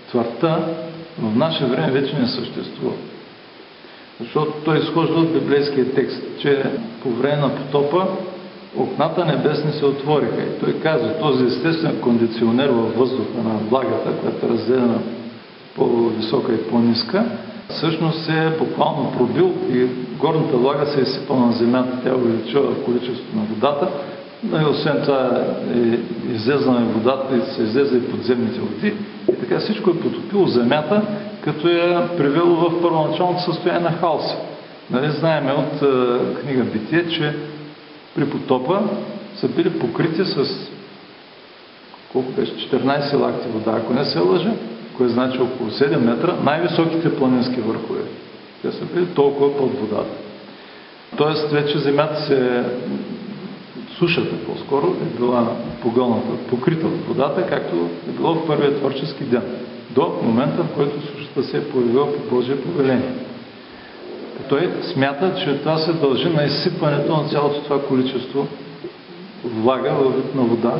[0.10, 0.60] твърта
[1.20, 2.94] в наше време вече не съществува.
[4.20, 6.64] Защото той изхожда от библейския текст, че
[7.04, 8.08] по време на потопа
[8.78, 10.42] окната небесни се отвориха.
[10.42, 15.00] И той казва, този естествен кондиционер във въздуха на влагата, която е разделена
[15.78, 17.26] по-висока и по-ниска,
[17.70, 19.86] всъщност се е буквално пробил и
[20.20, 23.88] горната влага се е сипала на земята, тя увеличила количеството на водата,
[24.44, 26.00] но и освен това е
[26.34, 28.94] излезла водата и се излезла и подземните води.
[29.32, 31.02] И така всичко е потопило земята,
[31.42, 34.36] като я привело в първоначалното състояние на хаоса.
[34.92, 37.36] Нали, знаеме от е, книга Битие, че
[38.16, 38.82] при потопа
[39.36, 40.48] са били покрити с
[42.12, 44.52] колко беше, 14 лакти вода, ако не се лъжа,
[44.98, 48.00] което значи около 7 метра, най-високите планински върхове.
[48.62, 50.16] Те са били толкова под водата.
[51.18, 52.64] Тоест вече земята се
[53.98, 55.48] сушата по-скоро е била
[55.82, 57.76] погълната, покрита от водата, както
[58.10, 59.44] е било в първия творчески ден,
[59.90, 63.12] до момента, в който сушата се е появила по Божие повеление.
[64.50, 68.48] Той смята, че това се дължи на изсипването на цялото това количество
[69.46, 70.74] влага във вид на вода,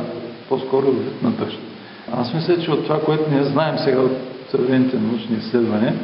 [0.48, 1.67] по-скоро във вид на дъжд.
[2.12, 4.12] Аз мисля, че от това, което ние знаем сега от
[4.50, 5.94] съвременните научни изследвания,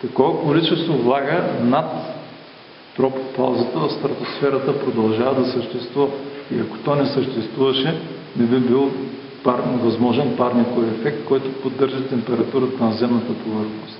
[0.00, 1.86] такова количество влага над
[2.96, 6.08] тропопаузата в стратосферата продължава да съществува.
[6.56, 7.94] И ако то не съществуваше,
[8.36, 8.90] не би бил
[9.44, 13.98] пар, възможен парников ефект, който поддържа температурата на земната повърхност.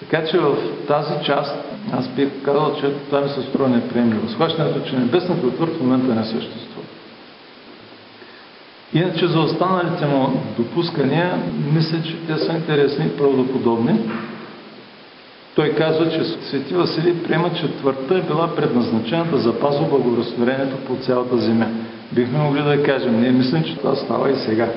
[0.00, 0.56] Така че в
[0.88, 1.54] тази част
[1.92, 4.28] аз бих казал, че това ми се струва неприемливо.
[4.28, 6.86] Схващането, че небесната отвърт в момента не съществува.
[8.94, 11.34] Иначе за останалите му допускания,
[11.74, 13.98] мисля, че те са интересни и правдоподобни.
[15.54, 20.96] Той казва, че Свети Василий приема, че твърдта е била предназначена да запазва благоразтворението по
[20.96, 21.66] цялата земя.
[22.12, 24.68] Бихме могли да кажем, ние мислим, че това става и сега.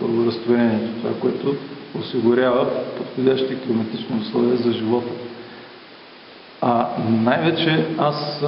[0.00, 1.54] Благоразтворението, това, което
[2.00, 5.12] осигурява подходящи климатични условия за живота.
[6.64, 8.44] А най-вече аз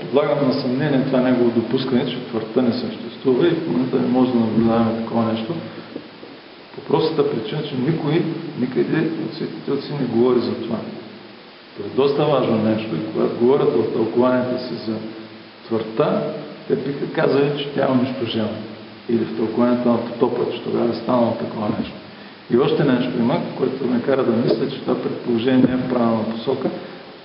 [0.00, 4.32] подлагам на съмнение това негово допускане, че твърдта не съществува и в момента не може
[4.32, 5.54] да наблюдаваме такова нещо.
[6.74, 8.22] По простата причина, че никой
[8.60, 10.76] никъде от светите не говори за това.
[11.76, 14.96] Това е доста важно нещо и когато говорят в тълкованията си за
[15.66, 16.22] твърдта,
[16.68, 18.48] те биха казали, че тя е унищожена.
[19.08, 21.94] Или в тълкованието на потопа, че тогава е станало такова нещо.
[22.50, 25.88] И още нещо има, което ме кара да мисля, че това предположение не е в
[25.88, 26.70] правилна посока,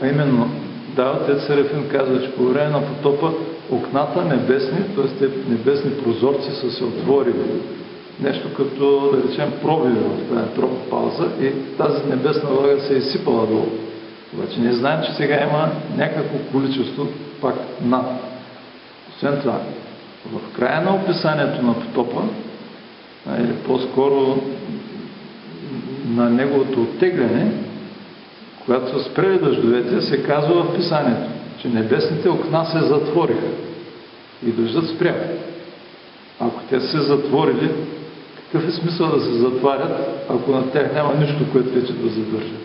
[0.01, 0.49] а именно,
[0.95, 3.31] да, отец Серафим казва, че по време на потопа
[3.71, 5.07] окната небесни, т.е.
[5.19, 7.61] те небесни прозорци са се отворили.
[8.19, 13.47] Нещо като, да речем, пробиви в тази тропопауза и тази небесна влага се е изсипала
[13.47, 13.67] долу.
[14.33, 17.07] Обаче ние знаем, че сега има някакво количество
[17.41, 18.05] пак над.
[19.09, 19.61] Освен това,
[20.33, 22.21] в края на описанието на потопа,
[23.39, 24.37] или по-скоро
[26.07, 27.51] на неговото оттегляне,
[28.65, 31.29] когато са спрели дъждовете, се казва в писанието,
[31.61, 33.47] че небесните окна се затвориха
[34.47, 35.15] и дъждът спря.
[36.39, 37.71] Ако те се затворили,
[38.35, 42.55] какъв е смисъл да се затварят, ако на тях няма нищо, което вече да задържа?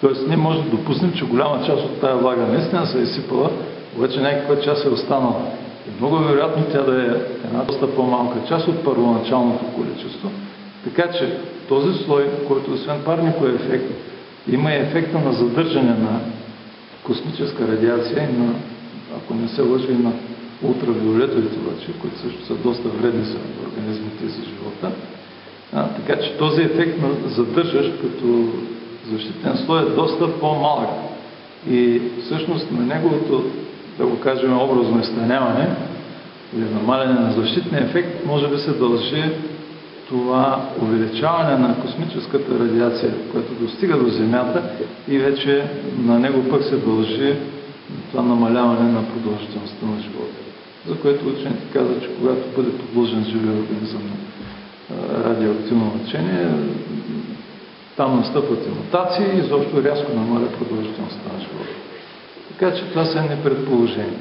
[0.00, 3.50] Тоест, ние може да допуснем, че голяма част от тая влага наистина се е сипала,
[3.96, 5.42] обаче някаква част е останала.
[5.88, 7.06] И много вероятно тя да е
[7.44, 10.30] една доста по-малка част от първоначалното количество.
[10.84, 11.38] Така че
[11.68, 13.92] този слой, който освен парников ефект,
[14.52, 16.20] има и ефекта на задържане на
[17.04, 18.54] космическа радиация и на,
[19.16, 20.12] ако не се лъжи, на
[20.62, 23.36] ултравиолетовите лъчи, които също са доста вредни за
[23.66, 24.90] организмите и за живота.
[25.72, 28.48] А, така че този ефект на задържащ като
[29.12, 30.88] защитен слой е доста по-малък.
[31.70, 33.44] И всъщност на неговото,
[33.98, 35.68] да го кажем, образно изтраняване
[36.56, 39.24] или намаляне на защитния ефект може би се дължи
[40.08, 44.62] това увеличаване на космическата радиация, която достига до Земята
[45.08, 45.64] и вече
[45.98, 47.34] на него пък се дължи
[48.10, 50.38] това намаляване на продължителността на живота.
[50.86, 56.46] За което учените казват, че когато бъде подложен живия организъм на радиоактивно лъчение,
[57.96, 61.74] там настъпват и мутации и изобщо рязко намаля продължителността на живота.
[62.48, 64.18] Така че това са не предположения.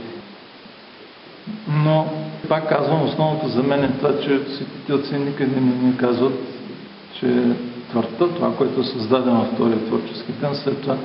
[1.68, 2.08] Но,
[2.50, 6.34] пак казвам, основното за мен е това, че светите отци никъде не ни казват,
[7.20, 7.44] че
[7.90, 10.98] твърта, това, което е създадено във втория творчески ден, след това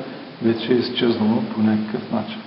[0.43, 2.39] вече е изчезнало по някакъв начин.